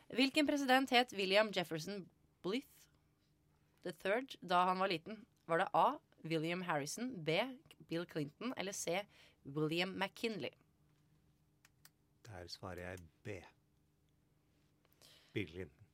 Hvilken 0.09 0.45
president 0.45 0.89
het 0.89 1.11
William 1.11 1.49
Jefferson 1.53 2.09
Blith 2.41 2.67
the 3.83 3.93
third 4.03 4.35
da 4.41 4.65
han 4.65 4.79
var 4.79 4.89
liten? 4.89 5.25
Var 5.45 5.57
det 5.57 5.69
A. 5.73 5.99
William 6.23 6.61
Harrison, 6.61 7.13
B. 7.23 7.29
Bill 7.87 8.05
Clinton 8.05 8.53
eller 8.57 8.71
C. 8.71 9.05
William 9.45 9.95
McKinley? 9.97 10.51
der 12.29 12.47
svarer 12.47 12.89
jeg 12.89 12.99
B. 13.23 13.29
Bill 15.33 15.49
Clinton. 15.49 15.85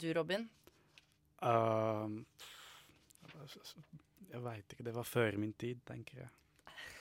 Du, 0.00 0.12
Robin? 0.16 0.50
Uh, 1.42 2.24
jeg 4.30 4.42
veit 4.44 4.72
ikke. 4.72 4.84
Det 4.84 4.94
var 4.94 5.02
før 5.02 5.36
min 5.36 5.52
tid, 5.52 5.80
tenker 5.86 6.18
jeg. 6.18 6.28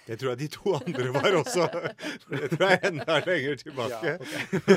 Det 0.10 0.18
tror 0.18 0.32
jeg 0.34 0.40
de 0.40 0.48
to 0.50 0.72
andre 0.74 1.10
var 1.14 1.36
også. 1.38 1.66
For 2.24 2.34
det 2.34 2.48
tror 2.56 2.64
jeg 2.66 2.80
er 2.80 2.88
enda 2.90 3.18
lenger 3.28 3.60
tilbake. 3.62 4.14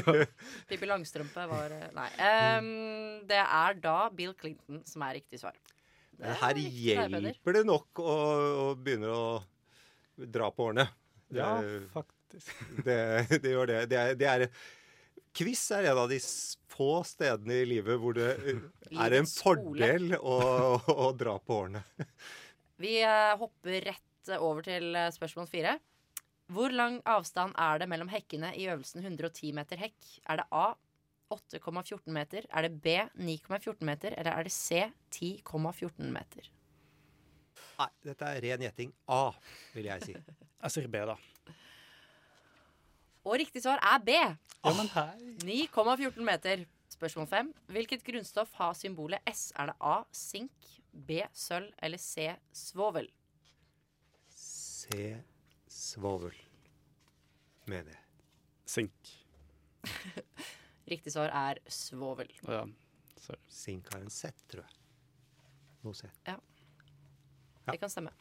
Pippi 0.69 0.89
Langstrømpe 0.91 1.47
var 1.49 1.73
eh, 1.73 1.87
Nei. 1.97 2.09
Um, 2.21 2.69
det 3.31 3.39
er 3.41 3.79
da 3.81 3.97
Bill 4.13 4.35
Clinton 4.37 4.83
som 4.89 5.07
er 5.09 5.17
riktig 5.23 5.41
svar. 5.41 5.57
Det 6.13 6.29
er 6.29 6.39
her 6.43 6.61
hjelper 6.61 7.57
det 7.57 7.65
nok 7.65 8.03
å, 8.05 8.19
å 8.67 8.69
begynne 8.77 9.09
å 9.09 9.25
dra 10.37 10.53
på 10.53 10.69
årene. 10.69 10.87
Ja, 11.33 11.57
faktisk. 11.95 12.53
Det, 12.87 13.01
det 13.41 13.51
gjør 13.53 13.69
det. 13.69 13.81
Det 13.89 13.99
er, 13.99 14.15
det 14.17 14.29
er 14.29 14.47
Quiz 15.37 15.65
er 15.73 15.89
en 15.91 15.99
av 16.05 16.09
de 16.13 16.19
få 16.73 17.03
stedene 17.09 17.63
i 17.63 17.67
livet 17.69 18.01
hvor 18.01 18.17
det 18.17 18.31
eh, 18.37 18.63
er 19.05 19.17
en 19.17 19.29
fordel 19.29 20.17
å, 20.21 20.39
å 20.77 21.11
dra 21.17 21.39
på 21.41 21.61
årene. 21.65 21.85
Vi 22.83 22.99
eh, 23.01 23.33
hopper 23.41 23.81
rett 23.89 24.12
over 24.39 24.63
til 24.67 24.95
eh, 24.95 25.11
spørsmål 25.15 25.49
fire. 25.51 25.79
Hvor 26.53 26.73
lang 26.75 27.01
avstand 27.09 27.55
er 27.59 27.79
det 27.81 27.89
mellom 27.89 28.11
hekkene 28.13 28.53
i 28.59 28.67
øvelsen 28.69 29.01
110 29.03 29.53
meter 29.57 29.81
hekk? 29.81 29.99
Er 30.29 30.43
det 30.43 30.47
A 30.53 30.73
8,14 31.33 32.11
meter? 32.13 32.47
Er 32.51 32.67
det 32.67 32.81
B 32.83 32.99
9,14 33.17 33.85
meter? 33.89 34.15
Eller 34.19 34.33
er 34.33 34.43
det 34.43 34.53
C 34.53 34.83
10,14 35.15 36.11
meter? 36.13 36.51
Nei, 37.79 37.89
dette 38.05 38.29
er 38.29 38.43
ren 38.45 38.67
gjetting. 38.67 38.93
A, 39.09 39.33
vil 39.73 39.89
jeg 39.89 40.05
si. 40.05 40.17
Jeg 40.63 40.75
sier 40.75 40.91
B, 40.93 41.01
da. 41.09 41.17
Og 43.25 43.39
riktig 43.39 43.63
svar 43.65 43.81
er 43.81 44.03
B. 44.03 44.15
Ja, 44.19 44.75
men 44.77 44.91
hei. 44.93 45.33
9,14 45.73 46.21
meter. 46.27 46.67
Spørsmål 46.93 47.27
fem. 47.31 47.51
Hvilket 47.73 48.05
grunnstoff 48.05 48.53
har 48.59 48.77
symbolet 48.77 49.25
S? 49.31 49.51
Er 49.57 49.73
det 49.73 49.77
A 49.81 50.03
sink, 50.13 50.69
B 50.93 51.23
sølv 51.33 51.73
eller 51.83 51.99
C 51.99 52.29
svovel? 52.53 53.09
C, 54.93 55.17
svovel, 55.73 56.35
mener 57.71 57.95
jeg. 57.95 58.01
Sink. 58.69 59.13
Riktig 60.93 61.13
svar 61.15 61.33
er 61.33 61.61
svovel. 61.73 62.29
Ja. 62.45 62.65
Sink 63.49 63.89
har 63.95 64.03
en 64.03 64.11
Z, 64.13 64.35
tror 64.51 64.65
jeg. 64.67 64.75
Noe 65.87 65.97
Z. 65.97 66.11
Ja. 66.29 66.37
Det 67.71 67.79
kan 67.81 67.91
stemme. 67.93 68.13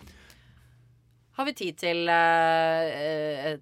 Har 1.36 1.48
vi 1.48 1.54
tid 1.58 1.78
til 1.82 2.06
uh, 2.12 2.84
uh, 3.52 3.56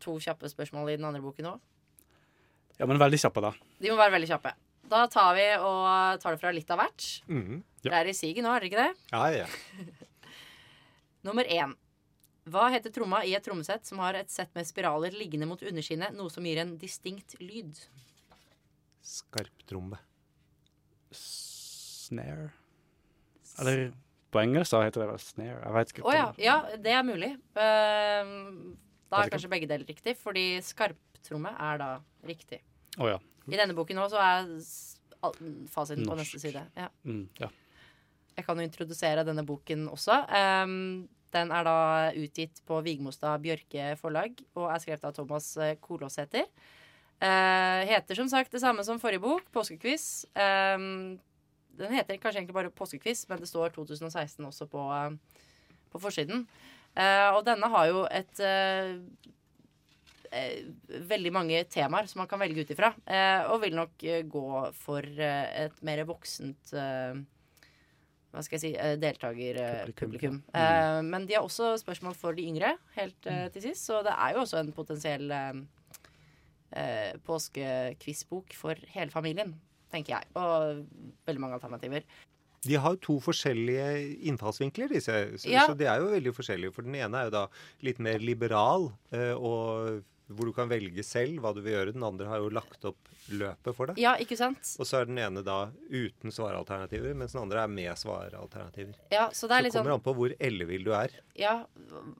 to 0.00 0.14
kjappe 0.22 0.48
spørsmål 0.52 0.92
i 0.92 0.96
den 0.98 1.08
andre 1.08 1.20
boken 1.24 1.50
òg? 1.50 1.60
Ja, 2.78 2.86
men 2.86 3.00
veldig 3.02 3.18
kjappe, 3.18 3.42
da. 3.42 3.52
De 3.82 3.90
må 3.90 3.98
være 3.98 4.14
veldig 4.14 4.30
kjappe. 4.30 4.52
Da 4.88 5.02
tar 5.12 5.34
vi 5.36 5.44
og 5.58 6.22
tar 6.22 6.36
det 6.36 6.40
fra 6.40 6.52
litt 6.54 6.70
av 6.72 6.80
hvert. 6.80 7.08
Mm, 7.28 7.58
Ja. 7.84 7.90
Det 7.92 7.98
er 8.00 8.08
i 8.10 8.14
siget 8.16 8.42
nå, 8.42 8.50
er 8.56 8.64
det 8.64 8.70
ikke 8.72 8.84
det? 8.86 8.92
ja, 9.12 9.44
ja. 9.44 9.48
Nummer 11.26 11.44
én. 11.50 11.74
Hva 12.48 12.68
heter 12.72 12.92
tromma 12.94 13.22
i 13.28 13.34
et 13.36 13.44
trommesett 13.44 13.84
som 13.88 13.98
har 14.02 14.14
et 14.18 14.30
sett 14.30 14.54
med 14.56 14.66
spiraler 14.68 15.14
liggende 15.16 15.46
mot 15.50 15.62
underskinnet, 15.62 16.14
noe 16.16 16.30
som 16.32 16.44
gir 16.46 16.60
en 16.62 16.76
distinkt 16.80 17.36
lyd? 17.42 17.78
Skarptromme. 19.04 19.98
Snare. 21.12 22.50
Eller 23.60 23.92
på 24.32 24.40
engelsk 24.42 24.76
heter 24.76 25.02
det 25.02 25.08
vel 25.10 25.22
snare. 25.22 25.60
Jeg 25.64 25.74
veit 25.76 25.92
ikke. 25.94 26.04
Å 26.08 26.14
ja. 26.16 26.26
Ja, 26.42 26.56
det 26.76 26.92
er 26.94 27.04
mulig. 27.06 27.30
Uh, 27.56 28.74
da 29.08 29.22
er 29.24 29.32
kanskje 29.32 29.50
begge 29.52 29.68
deler 29.70 29.88
riktig, 29.88 30.14
fordi 30.20 30.46
skarptromme 30.64 31.54
er 31.56 31.80
da 31.80 31.90
riktig. 32.28 32.60
Oh, 33.00 33.08
ja. 33.08 33.18
I 33.48 33.56
denne 33.56 33.76
boken 33.76 34.00
også 34.02 34.20
er 34.20 34.50
s- 34.60 34.98
al- 35.24 35.38
fasiten 35.72 36.04
på 36.08 36.16
neste 36.18 36.40
side. 36.42 36.66
Ja. 36.76 36.90
Mm, 37.08 37.24
ja. 37.40 37.48
Jeg 38.36 38.44
kan 38.46 38.60
jo 38.60 38.66
introdusere 38.68 39.24
denne 39.26 39.42
boken 39.48 39.88
også. 39.90 40.20
Ehm, 40.28 41.08
den 41.34 41.52
er 41.54 41.66
da 41.66 41.78
utgitt 42.16 42.60
på 42.68 42.80
Vigmostad 42.84 43.42
Bjørke 43.44 43.92
forlag 44.00 44.38
og 44.56 44.68
er 44.72 44.82
skrevet 44.82 45.06
av 45.08 45.14
Thomas 45.16 45.50
eh, 45.60 45.76
Kolåsæter. 45.82 46.48
Eh, 47.18 47.80
heter 47.90 48.20
som 48.20 48.30
sagt 48.30 48.54
det 48.54 48.62
samme 48.62 48.84
som 48.86 49.00
forrige 49.02 49.22
bok, 49.24 49.48
Påskequiz. 49.54 50.26
Ehm, 50.38 51.18
den 51.78 51.94
heter 51.94 52.18
kanskje 52.18 52.42
egentlig 52.42 52.56
bare 52.56 52.74
Påskequiz, 52.74 53.26
men 53.30 53.42
det 53.42 53.50
står 53.50 53.74
2016 53.76 54.44
også 54.46 54.68
på, 54.70 54.84
på 55.92 56.02
forsiden. 56.02 56.46
Eh, 56.94 57.28
og 57.34 57.44
denne 57.46 57.70
har 57.74 57.90
jo 57.90 58.06
et 58.10 58.44
veldig 61.08 61.30
mange 61.32 61.62
temaer 61.72 62.08
som 62.10 62.20
man 62.20 62.28
kan 62.28 62.40
velge 62.40 62.60
ut 62.60 62.70
ifra. 62.74 62.90
Og 63.48 63.62
vil 63.62 63.76
nok 63.78 64.02
gå 64.28 64.48
for 64.76 65.06
et 65.24 65.78
mer 65.86 66.02
voksent 66.08 66.74
eh, 66.76 67.16
hva 68.32 68.42
skal 68.44 68.58
jeg 68.58 68.60
si, 68.60 68.70
eh, 68.76 68.96
deltakerpublikum. 69.00 69.88
Mm. 69.88 69.94
publikum. 69.96 70.42
Eh, 70.54 71.00
men 71.02 71.26
de 71.26 71.34
har 71.34 71.42
også 71.46 71.72
spørsmål 71.80 72.14
for 72.14 72.32
de 72.36 72.44
yngre, 72.44 72.74
helt 72.98 73.26
eh, 73.26 73.48
til 73.54 73.62
sist. 73.70 73.86
Så 73.88 74.02
det 74.04 74.12
er 74.12 74.34
jo 74.36 74.42
også 74.44 74.60
en 74.60 74.72
potensiell 74.76 75.30
eh, 75.32 75.60
eh, 76.76 77.12
påskekvissbok 77.26 78.54
for 78.58 78.74
hele 78.94 79.10
familien, 79.10 79.54
tenker 79.92 80.18
jeg. 80.18 80.28
Og 80.36 80.84
veldig 81.26 81.40
mange 81.40 81.54
alternativer. 81.60 82.04
De 82.66 82.74
har 82.74 82.96
jo 82.96 83.00
to 83.06 83.16
forskjellige 83.22 83.88
innfallsvinkler, 84.28 84.88
disse. 84.90 85.14
Så, 85.38 85.48
Ja. 85.48 85.66
så 85.66 85.76
de 85.78 85.86
er 85.86 86.00
jo 86.02 86.10
veldig 86.10 86.34
forskjellige. 86.34 86.74
For 86.74 86.82
den 86.82 86.96
ene 86.98 87.14
er 87.20 87.24
jo 87.28 87.30
da 87.30 87.46
litt 87.86 88.00
mer 88.02 88.18
liberal 88.18 88.90
eh, 89.12 89.32
og 89.32 90.02
hvor 90.28 90.44
du 90.48 90.52
kan 90.52 90.68
velge 90.68 91.02
selv 91.06 91.40
hva 91.40 91.54
du 91.56 91.60
vil 91.64 91.72
gjøre. 91.72 91.92
Den 91.96 92.04
andre 92.04 92.26
har 92.28 92.38
jo 92.42 92.48
lagt 92.52 92.84
opp 92.84 93.08
løpet 93.32 93.74
for 93.76 93.90
deg. 93.90 93.98
Ja, 94.02 94.14
ikke 94.20 94.36
sant? 94.36 94.74
Og 94.78 94.86
så 94.88 95.00
er 95.00 95.08
den 95.08 95.18
ene 95.18 95.42
da 95.44 95.70
uten 95.88 96.32
svaralternativer, 96.34 97.14
mens 97.16 97.32
den 97.32 97.42
andre 97.42 97.62
er 97.64 97.72
med 97.72 97.96
svaralternativer. 98.00 98.94
Ja, 99.12 99.28
så 99.32 99.48
det 99.48 99.56
Så 99.56 99.58
er 99.58 99.62
det 99.68 99.72
sånn 99.72 99.82
kommer 99.84 99.96
an 99.98 100.04
på 100.04 100.14
hvor 100.18 100.34
ellevill 100.38 100.84
du 100.84 100.92
er. 100.96 101.14
Ja, 101.38 101.54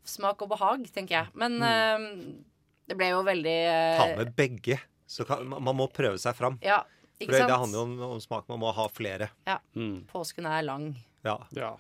smak 0.09 0.41
og 0.47 0.49
behag, 0.55 0.87
tenker 0.95 1.19
jeg. 1.23 1.29
Men 1.35 1.59
Mm. 1.59 1.67
øh, 1.69 2.45
det 2.89 2.97
ble 2.97 3.11
jo 3.13 3.23
veldig 3.25 3.59
øh... 3.69 3.99
Ta 3.99 4.07
med 4.17 4.35
begge. 4.37 4.79
Så 5.09 5.25
kan, 5.29 5.45
man 5.49 5.77
må 5.77 5.87
prøve 5.93 6.19
seg 6.21 6.35
fram. 6.37 6.59
Ja, 6.63 6.83
For 7.19 7.25
ikke 7.25 7.33
det, 7.33 7.39
sant? 7.41 7.49
det 7.53 7.59
handler 7.61 7.79
jo 7.79 7.85
om, 7.85 8.01
om 8.17 8.21
smak. 8.21 8.49
Man 8.49 8.61
må 8.61 8.73
ha 8.77 8.89
flere. 8.89 9.31
Mm. 9.75 10.07
Påsken 10.11 10.47
er 10.47 10.63
lang. 10.63 10.91
Ja. 11.25 11.39
Ja. 11.57 11.77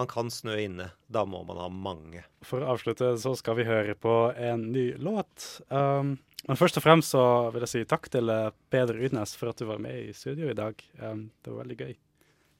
Man 0.00 0.08
kan 0.08 0.30
snø 0.32 0.54
inne. 0.56 0.86
Da 1.12 1.26
må 1.28 1.42
man 1.44 1.58
ha 1.60 1.68
mange. 1.68 2.22
For 2.46 2.64
å 2.64 2.72
avslutte 2.72 3.12
så 3.20 3.34
skal 3.36 3.58
vi 3.58 3.68
høre 3.68 3.92
på 4.00 4.14
en 4.32 4.70
ny 4.72 4.94
låt. 4.96 5.60
Um, 5.68 6.14
men 6.46 6.56
først 6.56 6.80
og 6.80 6.86
fremst 6.86 7.12
så 7.12 7.24
vil 7.52 7.66
jeg 7.66 7.72
si 7.74 7.82
takk 7.84 8.08
til 8.08 8.32
eh, 8.32 8.54
Peder 8.72 8.96
Udnes 8.96 9.34
for 9.36 9.52
at 9.52 9.60
du 9.60 9.66
var 9.68 9.82
med 9.84 9.98
i 10.06 10.14
studio 10.16 10.48
i 10.48 10.56
dag. 10.56 10.80
Um, 11.04 11.26
det 11.44 11.52
var 11.52 11.66
veldig 11.66 11.76
gøy. 11.82 11.92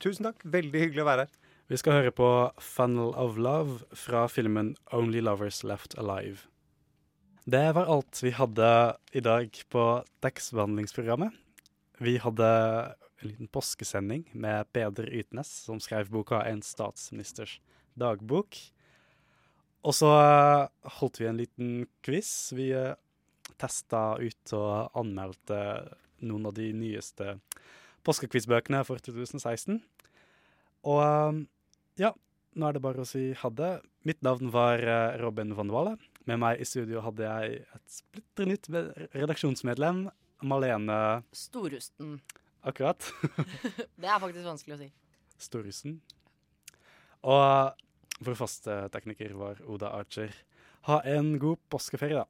Tusen 0.04 0.28
takk. 0.28 0.44
Veldig 0.44 0.84
hyggelig 0.84 1.00
å 1.00 1.08
være 1.08 1.24
her. 1.24 1.32
Vi 1.72 1.78
skal 1.80 1.96
høre 1.96 2.12
på 2.12 2.28
'Funnel 2.60 3.14
of 3.16 3.40
Love' 3.40 3.88
fra 3.96 4.26
filmen 4.28 4.74
'Only 4.92 5.24
Lovers 5.24 5.62
Left 5.64 5.96
Alive'. 5.96 6.44
Det 7.48 7.74
var 7.74 7.88
alt 7.88 8.20
vi 8.20 8.36
hadde 8.36 8.96
i 9.16 9.24
dag 9.24 9.48
på 9.72 9.84
tekstbehandlingsprogrammet. 10.20 11.32
Vi 12.04 12.18
hadde 12.20 12.50
en 13.20 13.28
liten 13.28 13.48
påskesending 13.52 14.24
med 14.32 14.68
Peder 14.72 15.08
Ytnes, 15.12 15.50
som 15.66 15.80
skrev 15.80 16.10
boka 16.10 16.42
'En 16.42 16.62
statsministers 16.62 17.60
dagbok'. 17.94 18.70
Og 19.84 19.94
så 19.94 20.10
eh, 20.12 20.68
holdt 20.98 21.20
vi 21.20 21.26
en 21.26 21.40
liten 21.40 21.86
quiz. 22.04 22.52
Vi 22.52 22.72
uh, 22.76 22.94
testa 23.60 24.18
ut 24.20 24.52
og 24.56 24.90
anmeldte 24.96 25.60
noen 26.20 26.46
av 26.46 26.54
de 26.56 26.68
nyeste 26.76 27.38
påskequizbøkene 28.04 28.82
for 28.84 29.00
2016. 29.00 29.80
Og 30.88 31.00
um, 31.00 31.40
ja, 32.00 32.12
nå 32.56 32.68
er 32.68 32.76
det 32.76 32.84
bare 32.84 33.04
å 33.04 33.08
si 33.08 33.30
ha 33.36 33.50
det. 33.52 33.72
Mitt 34.08 34.22
navn 34.24 34.52
var 34.52 34.80
eh, 34.80 35.18
Robin 35.20 35.52
van 35.56 35.72
Walle. 35.72 35.96
Med 36.28 36.40
meg 36.40 36.60
i 36.60 36.68
studio 36.68 37.02
hadde 37.04 37.24
jeg 37.26 37.60
et 37.64 37.84
splitter 37.92 38.48
nytt 38.48 38.68
redaksjonsmedlem, 39.12 40.06
Malene 40.48 41.00
Storusten. 41.36 42.18
Akkurat, 42.62 43.12
Det 44.00 44.08
er 44.08 44.20
faktisk 44.20 44.46
vanskelig 44.46 44.76
å 44.76 44.80
si. 44.82 44.90
Storhusen. 45.40 46.00
Og 47.24 48.24
vår 48.24 48.36
faste 48.36 48.76
tekniker 48.92 49.32
var 49.36 49.60
Oda 49.68 49.92
Archer. 49.96 50.32
Ha 50.88 51.00
en 51.08 51.34
god 51.40 51.60
påskeferie, 51.72 52.20
da. 52.20 52.26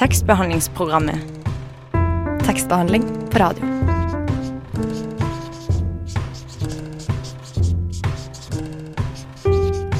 Tekstbehandlingsprogrammet. 0.00 1.20
Tekstbehandling 2.44 3.08
på 3.32 3.38
radio. 3.38 3.83